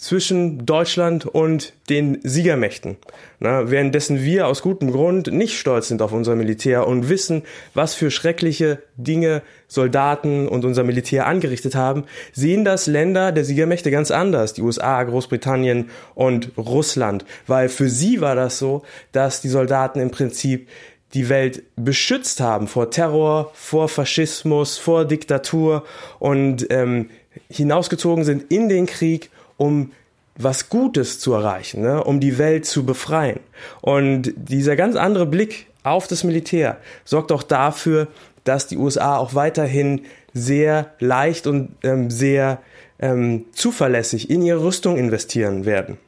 zwischen 0.00 0.64
Deutschland 0.64 1.26
und 1.26 1.74
den 1.90 2.20
Siegermächten. 2.22 2.96
Na, 3.38 3.70
währenddessen 3.70 4.22
wir 4.22 4.46
aus 4.46 4.62
gutem 4.62 4.90
Grund 4.90 5.30
nicht 5.30 5.58
stolz 5.58 5.88
sind 5.88 6.00
auf 6.00 6.12
unser 6.12 6.36
Militär 6.36 6.86
und 6.86 7.10
wissen, 7.10 7.42
was 7.74 7.94
für 7.94 8.10
schreckliche 8.10 8.82
Dinge 8.96 9.42
Soldaten 9.68 10.48
und 10.48 10.64
unser 10.64 10.84
Militär 10.84 11.26
angerichtet 11.26 11.74
haben, 11.74 12.04
sehen 12.32 12.64
das 12.64 12.86
Länder 12.86 13.30
der 13.30 13.44
Siegermächte 13.44 13.90
ganz 13.90 14.10
anders, 14.10 14.54
die 14.54 14.62
USA, 14.62 15.02
Großbritannien 15.02 15.90
und 16.14 16.52
Russland, 16.56 17.26
weil 17.46 17.68
für 17.68 17.90
sie 17.90 18.22
war 18.22 18.34
das 18.34 18.58
so, 18.58 18.82
dass 19.12 19.42
die 19.42 19.50
Soldaten 19.50 20.00
im 20.00 20.10
Prinzip 20.10 20.66
die 21.12 21.28
Welt 21.28 21.62
beschützt 21.76 22.40
haben 22.40 22.68
vor 22.68 22.90
Terror, 22.90 23.50
vor 23.52 23.90
Faschismus, 23.90 24.78
vor 24.78 25.04
Diktatur 25.04 25.84
und 26.18 26.66
ähm, 26.70 27.10
hinausgezogen 27.50 28.24
sind 28.24 28.50
in 28.50 28.70
den 28.70 28.86
Krieg 28.86 29.28
um 29.60 29.92
was 30.36 30.70
Gutes 30.70 31.18
zu 31.18 31.34
erreichen, 31.34 31.82
ne? 31.82 32.02
um 32.02 32.18
die 32.18 32.38
Welt 32.38 32.64
zu 32.64 32.86
befreien. 32.86 33.40
Und 33.82 34.32
dieser 34.36 34.74
ganz 34.74 34.96
andere 34.96 35.26
Blick 35.26 35.66
auf 35.82 36.08
das 36.08 36.24
Militär 36.24 36.78
sorgt 37.04 37.30
auch 37.30 37.42
dafür, 37.42 38.08
dass 38.44 38.66
die 38.66 38.78
USA 38.78 39.18
auch 39.18 39.34
weiterhin 39.34 40.06
sehr 40.32 40.94
leicht 40.98 41.46
und 41.46 41.76
ähm, 41.82 42.10
sehr 42.10 42.62
ähm, 43.00 43.44
zuverlässig 43.52 44.30
in 44.30 44.40
ihre 44.40 44.62
Rüstung 44.62 44.96
investieren 44.96 45.66
werden. 45.66 45.98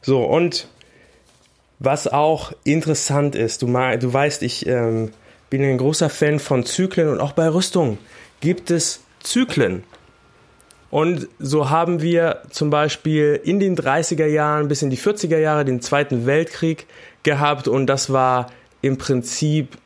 So, 0.00 0.24
und 0.24 0.68
was 1.78 2.08
auch 2.08 2.52
interessant 2.64 3.34
ist, 3.34 3.60
du, 3.60 3.66
du 3.66 4.12
weißt, 4.12 4.42
ich 4.42 4.66
ähm, 4.66 5.10
bin 5.50 5.62
ein 5.62 5.76
großer 5.76 6.08
Fan 6.08 6.38
von 6.38 6.64
Zyklen 6.64 7.08
und 7.08 7.20
auch 7.20 7.32
bei 7.32 7.52
Rüstung 7.52 7.98
gibt 8.40 8.70
es 8.70 9.00
Zyklen. 9.22 9.84
Und 10.90 11.28
so 11.38 11.70
haben 11.70 12.00
wir 12.00 12.42
zum 12.50 12.70
Beispiel 12.70 13.40
in 13.42 13.60
den 13.60 13.76
30er 13.76 14.26
Jahren 14.26 14.68
bis 14.68 14.82
in 14.82 14.90
die 14.90 14.98
40er 14.98 15.38
Jahre 15.38 15.64
den 15.64 15.80
Zweiten 15.80 16.26
Weltkrieg 16.26 16.86
gehabt 17.22 17.68
und 17.68 17.86
das 17.86 18.12
war 18.12 18.50
im 18.82 18.98
Prinzip 18.98 19.78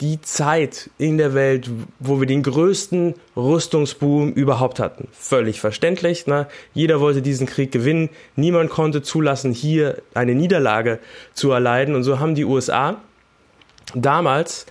die 0.00 0.20
Zeit 0.20 0.90
in 0.98 1.18
der 1.18 1.34
Welt, 1.34 1.70
wo 1.98 2.20
wir 2.20 2.26
den 2.26 2.44
größten 2.44 3.14
Rüstungsboom 3.36 4.32
überhaupt 4.32 4.78
hatten. 4.78 5.08
Völlig 5.12 5.60
verständlich. 5.60 6.26
Ne? 6.26 6.46
Jeder 6.72 7.00
wollte 7.00 7.20
diesen 7.20 7.48
Krieg 7.48 7.72
gewinnen. 7.72 8.08
Niemand 8.36 8.70
konnte 8.70 9.02
zulassen, 9.02 9.52
hier 9.52 10.00
eine 10.14 10.36
Niederlage 10.36 11.00
zu 11.34 11.50
erleiden. 11.50 11.96
Und 11.96 12.04
so 12.04 12.20
haben 12.20 12.36
die 12.36 12.44
USA 12.44 13.00
damals 13.94 14.66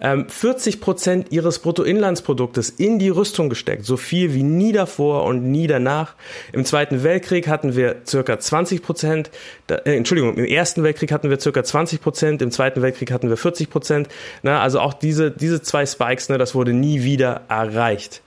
40 0.00 0.80
Prozent 0.80 1.32
ihres 1.32 1.58
Bruttoinlandsproduktes 1.58 2.70
in 2.70 3.00
die 3.00 3.08
Rüstung 3.08 3.48
gesteckt, 3.48 3.84
so 3.84 3.96
viel 3.96 4.32
wie 4.32 4.44
nie 4.44 4.70
davor 4.70 5.24
und 5.24 5.50
nie 5.50 5.66
danach. 5.66 6.14
Im 6.52 6.64
Zweiten 6.64 7.02
Weltkrieg 7.02 7.48
hatten 7.48 7.74
wir 7.74 7.96
circa 8.06 8.38
20 8.38 8.82
Prozent, 8.82 9.30
äh, 9.68 9.96
Entschuldigung, 9.96 10.36
im 10.36 10.44
Ersten 10.44 10.84
Weltkrieg 10.84 11.10
hatten 11.10 11.30
wir 11.30 11.40
circa 11.40 11.64
20 11.64 12.00
Prozent, 12.00 12.42
im 12.42 12.52
Zweiten 12.52 12.80
Weltkrieg 12.80 13.10
hatten 13.10 13.28
wir 13.28 13.36
40 13.36 13.70
Prozent. 13.70 14.08
Ne, 14.42 14.60
also 14.60 14.78
auch 14.78 14.94
diese, 14.94 15.32
diese 15.32 15.62
zwei 15.62 15.84
Spikes, 15.84 16.28
ne, 16.28 16.38
das 16.38 16.54
wurde 16.54 16.72
nie 16.72 17.02
wieder 17.02 17.40
erreicht. 17.48 18.22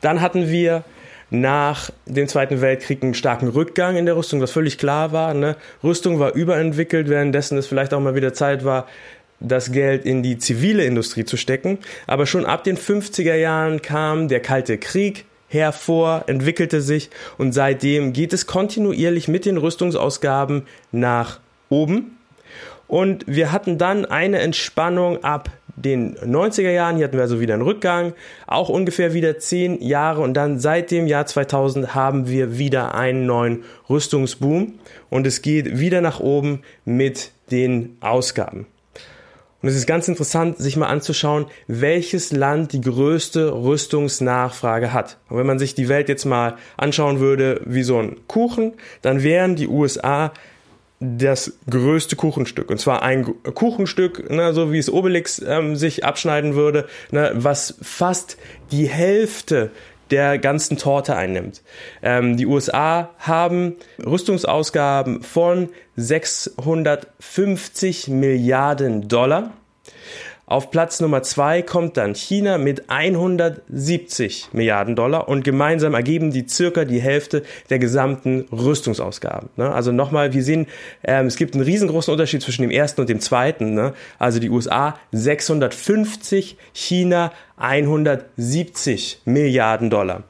Dann 0.00 0.20
hatten 0.20 0.48
wir 0.48 0.82
nach 1.30 1.90
dem 2.06 2.26
Zweiten 2.26 2.60
Weltkrieg 2.60 3.02
einen 3.02 3.14
starken 3.14 3.48
Rückgang 3.48 3.96
in 3.96 4.04
der 4.04 4.16
Rüstung, 4.16 4.40
was 4.40 4.50
völlig 4.50 4.78
klar 4.78 5.12
war. 5.12 5.32
Ne? 5.32 5.56
Rüstung 5.82 6.18
war 6.18 6.34
überentwickelt, 6.34 7.08
währenddessen 7.08 7.56
es 7.56 7.68
vielleicht 7.68 7.94
auch 7.94 8.00
mal 8.00 8.16
wieder 8.16 8.34
Zeit 8.34 8.64
war, 8.64 8.86
das 9.40 9.72
Geld 9.72 10.04
in 10.04 10.22
die 10.22 10.38
zivile 10.38 10.84
Industrie 10.84 11.24
zu 11.24 11.36
stecken. 11.36 11.78
Aber 12.06 12.26
schon 12.26 12.46
ab 12.46 12.64
den 12.64 12.76
50er 12.76 13.34
Jahren 13.34 13.82
kam 13.82 14.28
der 14.28 14.40
Kalte 14.40 14.78
Krieg 14.78 15.24
hervor, 15.48 16.24
entwickelte 16.28 16.80
sich 16.80 17.10
und 17.36 17.52
seitdem 17.52 18.12
geht 18.12 18.32
es 18.32 18.46
kontinuierlich 18.46 19.26
mit 19.26 19.44
den 19.44 19.56
Rüstungsausgaben 19.56 20.62
nach 20.92 21.40
oben. 21.68 22.18
Und 22.86 23.24
wir 23.26 23.52
hatten 23.52 23.78
dann 23.78 24.04
eine 24.04 24.38
Entspannung 24.38 25.22
ab 25.22 25.50
den 25.76 26.16
90er 26.16 26.70
Jahren. 26.70 26.96
Hier 26.96 27.04
hatten 27.04 27.16
wir 27.16 27.22
also 27.22 27.40
wieder 27.40 27.54
einen 27.54 27.62
Rückgang, 27.62 28.14
auch 28.46 28.68
ungefähr 28.68 29.14
wieder 29.14 29.38
zehn 29.38 29.80
Jahre. 29.80 30.20
Und 30.20 30.34
dann 30.34 30.58
seit 30.58 30.90
dem 30.90 31.06
Jahr 31.06 31.26
2000 31.26 31.94
haben 31.94 32.28
wir 32.28 32.58
wieder 32.58 32.94
einen 32.94 33.26
neuen 33.26 33.64
Rüstungsboom. 33.88 34.74
Und 35.08 35.26
es 35.26 35.42
geht 35.42 35.78
wieder 35.78 36.00
nach 36.00 36.20
oben 36.20 36.62
mit 36.84 37.30
den 37.50 37.96
Ausgaben. 38.00 38.66
Und 39.62 39.68
es 39.68 39.76
ist 39.76 39.86
ganz 39.86 40.08
interessant, 40.08 40.58
sich 40.58 40.76
mal 40.76 40.86
anzuschauen, 40.86 41.46
welches 41.66 42.32
Land 42.32 42.72
die 42.72 42.80
größte 42.80 43.52
Rüstungsnachfrage 43.52 44.92
hat. 44.92 45.18
Und 45.28 45.36
wenn 45.36 45.46
man 45.46 45.58
sich 45.58 45.74
die 45.74 45.88
Welt 45.88 46.08
jetzt 46.08 46.24
mal 46.24 46.56
anschauen 46.76 47.20
würde 47.20 47.60
wie 47.66 47.82
so 47.82 47.98
ein 47.98 48.16
Kuchen, 48.26 48.72
dann 49.02 49.22
wären 49.22 49.56
die 49.56 49.68
USA 49.68 50.32
das 51.00 51.54
größte 51.68 52.16
Kuchenstück. 52.16 52.70
Und 52.70 52.78
zwar 52.78 53.02
ein 53.02 53.24
Kuchenstück, 53.42 54.30
ne, 54.30 54.52
so 54.52 54.70
wie 54.70 54.78
es 54.78 54.92
Obelix 54.92 55.42
ähm, 55.46 55.76
sich 55.76 56.04
abschneiden 56.04 56.54
würde, 56.54 56.86
ne, 57.10 57.32
was 57.34 57.74
fast 57.80 58.36
die 58.70 58.86
Hälfte 58.86 59.70
der 60.10 60.38
ganzen 60.38 60.76
Torte 60.76 61.16
einnimmt. 61.16 61.62
Ähm, 62.02 62.36
die 62.36 62.46
USA 62.46 63.10
haben 63.18 63.76
Rüstungsausgaben 64.04 65.22
von 65.22 65.70
650 65.96 68.08
Milliarden 68.08 69.08
Dollar. 69.08 69.52
Auf 70.50 70.72
Platz 70.72 70.98
Nummer 70.98 71.22
zwei 71.22 71.62
kommt 71.62 71.96
dann 71.96 72.16
China 72.16 72.58
mit 72.58 72.90
170 72.90 74.48
Milliarden 74.50 74.96
Dollar 74.96 75.28
und 75.28 75.44
gemeinsam 75.44 75.94
ergeben 75.94 76.32
die 76.32 76.48
circa 76.48 76.84
die 76.84 77.00
Hälfte 77.00 77.44
der 77.70 77.78
gesamten 77.78 78.48
Rüstungsausgaben. 78.50 79.50
Ne? 79.54 79.72
Also 79.72 79.92
nochmal, 79.92 80.32
wir 80.32 80.42
sehen, 80.42 80.66
ähm, 81.04 81.26
es 81.26 81.36
gibt 81.36 81.54
einen 81.54 81.62
riesengroßen 81.62 82.10
Unterschied 82.10 82.42
zwischen 82.42 82.62
dem 82.62 82.72
ersten 82.72 83.00
und 83.00 83.08
dem 83.08 83.20
zweiten. 83.20 83.74
Ne? 83.74 83.94
Also 84.18 84.40
die 84.40 84.50
USA 84.50 84.98
650, 85.12 86.56
China 86.72 87.30
170 87.56 89.22
Milliarden 89.26 89.88
Dollar. 89.88 90.24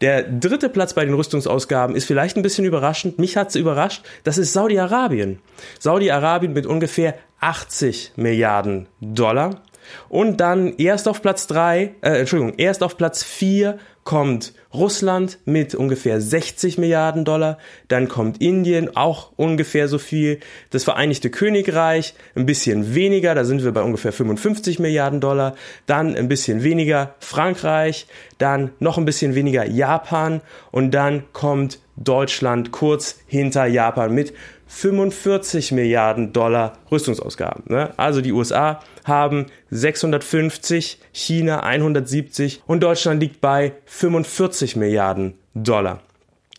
Der 0.00 0.24
dritte 0.24 0.68
Platz 0.70 0.94
bei 0.94 1.04
den 1.04 1.14
Rüstungsausgaben 1.14 1.94
ist 1.94 2.06
vielleicht 2.06 2.36
ein 2.36 2.42
bisschen 2.42 2.64
überraschend. 2.64 3.20
Mich 3.20 3.36
hat 3.36 3.50
es 3.50 3.54
überrascht. 3.54 4.02
Das 4.24 4.36
ist 4.36 4.52
Saudi-Arabien. 4.52 5.38
Saudi-Arabien 5.78 6.52
mit 6.52 6.66
ungefähr 6.66 7.14
80 7.42 8.12
Milliarden 8.16 8.88
Dollar. 9.00 9.62
Und 10.08 10.38
dann 10.40 10.74
erst 10.78 11.08
auf 11.08 11.22
Platz 11.22 11.46
drei, 11.46 11.94
äh, 12.02 12.20
Entschuldigung, 12.20 12.54
erst 12.56 12.82
auf 12.82 12.96
Platz 12.96 13.22
vier 13.22 13.78
kommt 14.04 14.52
Russland 14.74 15.38
mit 15.44 15.74
ungefähr 15.74 16.20
60 16.20 16.76
Milliarden 16.78 17.24
Dollar, 17.24 17.58
dann 17.88 18.08
kommt 18.08 18.40
Indien 18.40 18.96
auch 18.96 19.32
ungefähr 19.36 19.86
so 19.86 19.98
viel, 19.98 20.40
das 20.70 20.84
Vereinigte 20.84 21.30
Königreich 21.30 22.14
ein 22.34 22.46
bisschen 22.46 22.94
weniger, 22.94 23.34
da 23.34 23.44
sind 23.44 23.62
wir 23.62 23.72
bei 23.72 23.82
ungefähr 23.82 24.12
55 24.12 24.80
Milliarden 24.80 25.20
Dollar, 25.20 25.54
dann 25.86 26.16
ein 26.16 26.28
bisschen 26.28 26.64
weniger 26.64 27.14
Frankreich, 27.20 28.06
dann 28.38 28.70
noch 28.80 28.98
ein 28.98 29.04
bisschen 29.04 29.34
weniger 29.34 29.66
Japan. 29.66 30.40
Und 30.72 30.92
dann 30.92 31.24
kommt 31.32 31.78
Deutschland 31.96 32.72
kurz 32.72 33.20
hinter 33.26 33.66
Japan 33.66 34.12
mit 34.12 34.32
45 34.74 35.72
Milliarden 35.72 36.32
Dollar 36.32 36.78
Rüstungsausgaben. 36.90 37.64
Ne? 37.68 37.90
Also 37.98 38.22
die 38.22 38.32
USA 38.32 38.80
haben 39.04 39.46
650, 39.70 40.98
China 41.12 41.62
170 41.62 42.62
und 42.66 42.82
Deutschland 42.82 43.20
liegt 43.20 43.40
bei 43.40 43.74
45 43.84 44.76
Milliarden 44.76 45.34
Dollar. 45.54 46.00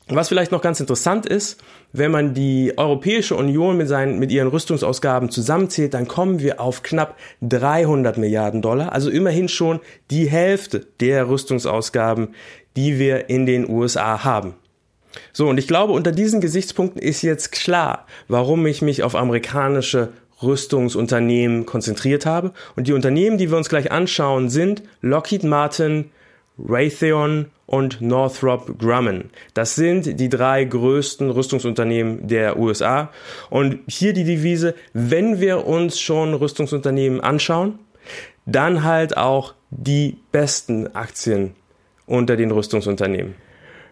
Was 0.07 0.29
vielleicht 0.29 0.51
noch 0.51 0.61
ganz 0.61 0.79
interessant 0.79 1.25
ist, 1.25 1.61
wenn 1.91 2.11
man 2.11 2.33
die 2.33 2.77
Europäische 2.77 3.35
Union 3.35 3.77
mit, 3.77 3.87
seinen, 3.87 4.19
mit 4.19 4.31
ihren 4.31 4.49
Rüstungsausgaben 4.49 5.29
zusammenzählt, 5.29 5.93
dann 5.93 6.07
kommen 6.07 6.39
wir 6.39 6.61
auf 6.61 6.83
knapp 6.83 7.17
300 7.41 8.17
Milliarden 8.17 8.61
Dollar, 8.61 8.93
also 8.93 9.09
immerhin 9.09 9.49
schon 9.49 9.79
die 10.11 10.29
Hälfte 10.29 10.85
der 10.99 11.29
Rüstungsausgaben, 11.29 12.35
die 12.75 12.99
wir 12.99 13.29
in 13.29 13.45
den 13.45 13.67
USA 13.67 14.23
haben. 14.23 14.55
So, 15.31 15.47
und 15.47 15.57
ich 15.57 15.67
glaube, 15.67 15.93
unter 15.93 16.11
diesen 16.11 16.41
Gesichtspunkten 16.41 17.01
ist 17.01 17.21
jetzt 17.21 17.51
klar, 17.51 18.07
warum 18.27 18.65
ich 18.65 18.81
mich 18.81 19.03
auf 19.03 19.15
amerikanische 19.15 20.09
Rüstungsunternehmen 20.41 21.65
konzentriert 21.65 22.25
habe. 22.25 22.53
Und 22.75 22.87
die 22.87 22.93
Unternehmen, 22.93 23.37
die 23.37 23.49
wir 23.49 23.57
uns 23.57 23.69
gleich 23.69 23.91
anschauen, 23.91 24.49
sind 24.49 24.83
Lockheed 25.01 25.43
Martin, 25.43 26.11
Raytheon 26.59 27.47
und 27.65 28.01
Northrop 28.01 28.77
Grumman. 28.77 29.31
Das 29.53 29.75
sind 29.75 30.19
die 30.19 30.29
drei 30.29 30.63
größten 30.63 31.31
Rüstungsunternehmen 31.31 32.27
der 32.27 32.59
USA. 32.59 33.09
Und 33.49 33.79
hier 33.87 34.13
die 34.13 34.25
Devise, 34.25 34.75
wenn 34.93 35.39
wir 35.39 35.65
uns 35.65 35.99
schon 35.99 36.33
Rüstungsunternehmen 36.33 37.21
anschauen, 37.21 37.79
dann 38.45 38.83
halt 38.83 39.17
auch 39.17 39.53
die 39.71 40.17
besten 40.31 40.93
Aktien 40.95 41.55
unter 42.05 42.35
den 42.35 42.51
Rüstungsunternehmen. 42.51 43.35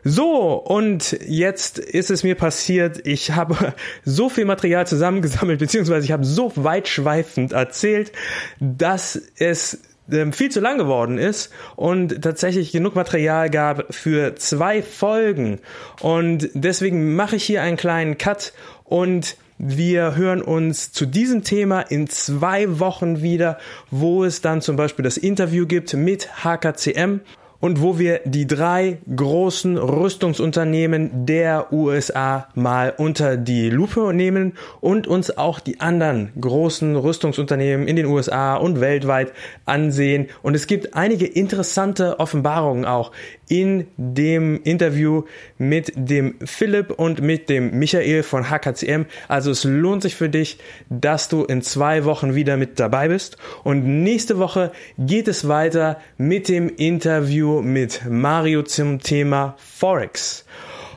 So, 0.04 0.54
und 0.56 1.18
jetzt 1.28 1.78
ist 1.78 2.10
es 2.10 2.24
mir 2.24 2.36
passiert, 2.36 3.06
ich 3.06 3.32
habe 3.32 3.74
so 4.06 4.30
viel 4.30 4.45
Material 4.45 4.88
zusammengesammelt, 4.88 5.60
beziehungsweise 5.60 6.06
ich 6.06 6.12
habe 6.12 6.26
so 6.26 6.52
weitschweifend 6.56 7.52
erzählt, 7.52 8.12
dass 8.60 9.22
es 9.38 9.80
ähm, 10.12 10.34
viel 10.34 10.49
zu 10.49 10.60
lang 10.60 10.78
geworden 10.78 11.18
ist 11.18 11.52
und 11.76 12.22
tatsächlich 12.22 12.72
genug 12.72 12.95
Material 12.95 13.49
gab 13.49 13.93
für 13.93 14.36
zwei 14.36 14.82
Folgen. 14.82 15.60
Und 16.02 16.49
deswegen 16.54 17.16
mache 17.16 17.36
ich 17.36 17.43
hier 17.43 17.62
einen 17.62 17.78
kleinen 17.78 18.18
Cut 18.18 18.54
und 18.84 19.38
wir 19.64 20.16
hören 20.16 20.41
uns 20.41 20.91
zu 20.91 21.06
diesem 21.06 21.43
Thema 21.43 21.82
in 21.82 22.08
zwei 22.08 22.80
Wochen 22.80 23.22
wieder, 23.22 23.60
wo 23.91 24.24
es 24.24 24.41
dann 24.41 24.62
zum 24.62 24.76
Beispiel 24.76 25.04
das 25.04 25.18
Interview 25.18 25.68
gibt 25.68 25.93
mit 25.93 26.43
HKCM 26.43 27.20
und 27.62 27.82
wo 27.82 27.97
wir 27.97 28.20
die 28.26 28.47
drei 28.47 28.97
großen 29.16 29.78
Rüstungsunternehmen 29.78 31.26
der 31.26 31.72
USA 31.72 32.47
mal 32.55 32.93
unter 32.97 33.38
die 33.38 33.70
Lupe 33.70 34.14
nehmen 34.14 34.53
und 34.82 35.07
uns 35.07 35.38
auch 35.38 35.59
die 35.59 35.80
anderen 35.80 36.34
großen 36.41 36.95
Rüstungsunternehmen 36.97 37.88
in 37.88 37.95
den 37.95 38.07
USA 38.07 38.55
und 38.55 38.82
weltweit 38.82 39.32
ansehen. 39.66 40.28
Und 40.41 40.55
es 40.55 40.68
gibt 40.68 40.95
einige 40.95 41.28
interessante 41.28 42.20
Offenbarungen 42.20 42.86
auch 42.86 43.12
in 43.52 43.86
dem 43.97 44.62
Interview 44.64 45.24
mit 45.58 45.91
dem 45.93 46.36
Philipp 46.45 46.91
und 46.91 47.22
mit 47.22 47.49
dem 47.49 47.78
Michael 47.78 48.24
von 48.24 48.49
HKCM. 48.49 49.04
Also 49.28 49.52
es 49.52 49.66
lohnt 49.66 50.04
sich 50.04 50.16
für 50.16 50.30
dich, 50.30 50.58
dass 50.89 51.28
du 51.28 51.43
in 51.43 51.62
zwei 51.62 52.06
Wochen 52.06 52.34
wieder 52.34 52.56
mit 52.56 52.80
dabei 52.80 53.10
bist. 53.10 53.36
Und 53.66 54.04
nächste 54.04 54.39
Woche 54.39 54.72
geht 54.97 55.28
es 55.28 55.49
weiter 55.49 55.99
mit 56.18 56.47
dem 56.47 56.70
Interview 56.70 57.62
mit 57.62 58.06
Mario 58.10 58.64
zum 58.64 59.02
Thema 59.02 59.58
Forex. 59.58 60.45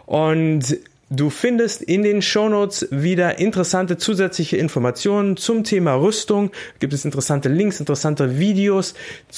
Und 0.07 0.79
Du 1.17 1.31
findest 1.31 1.81
in 1.81 2.03
den 2.03 2.23
Shownotes 2.23 2.89
wieder 2.91 3.39
interessante 3.39 3.97
zusätzliche 3.97 4.57
Informationen 4.57 5.37
zum 5.37 5.63
Thema 5.63 5.95
Rüstung. 5.95 6.51
Gibt 6.81 6.93
es 6.93 7.05
interessante 7.05 7.49
Links, 7.49 7.79
interessante 7.79 8.41
Videos 8.41 8.95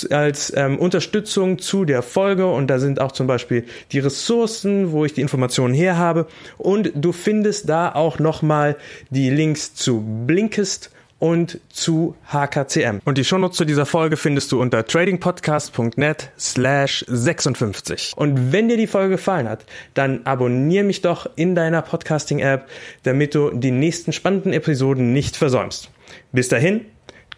als 0.08 0.54
ähm, 0.56 0.78
Unterstützung 0.78 1.58
zu 1.58 1.84
der 1.84 2.00
Folge 2.00 2.46
und 2.46 2.68
da 2.68 2.78
sind 2.78 2.98
auch 2.98 3.12
zum 3.12 3.26
Beispiel 3.26 3.64
die 3.92 3.98
Ressourcen, 3.98 4.92
wo 4.92 5.04
ich 5.04 5.12
die 5.12 5.20
Informationen 5.20 5.74
her 5.74 5.98
habe. 5.98 6.28
Und 6.56 6.92
du 6.94 7.12
findest 7.12 7.68
da 7.68 7.94
auch 7.94 8.18
nochmal 8.18 8.76
die 9.10 9.28
Links 9.28 9.74
zu 9.74 10.02
Blinkist 10.26 10.90
und 11.18 11.60
zu 11.70 12.14
HKCM. 12.30 13.00
Und 13.04 13.18
die 13.18 13.24
Shownotes 13.24 13.56
zu 13.56 13.64
dieser 13.64 13.86
Folge 13.86 14.16
findest 14.16 14.52
du 14.52 14.60
unter 14.60 14.86
tradingpodcast.net 14.86 16.30
slash 16.38 17.04
56. 17.08 18.12
Und 18.16 18.52
wenn 18.52 18.68
dir 18.68 18.76
die 18.76 18.86
Folge 18.86 19.16
gefallen 19.16 19.48
hat, 19.48 19.64
dann 19.94 20.26
abonniere 20.26 20.84
mich 20.84 21.02
doch 21.02 21.28
in 21.36 21.54
deiner 21.54 21.82
Podcasting-App, 21.82 22.68
damit 23.02 23.34
du 23.34 23.50
die 23.50 23.70
nächsten 23.70 24.12
spannenden 24.12 24.52
Episoden 24.52 25.12
nicht 25.12 25.36
versäumst. 25.36 25.90
Bis 26.32 26.48
dahin, 26.48 26.86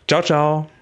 Ciao, 0.08 0.22
ciao. 0.22 0.77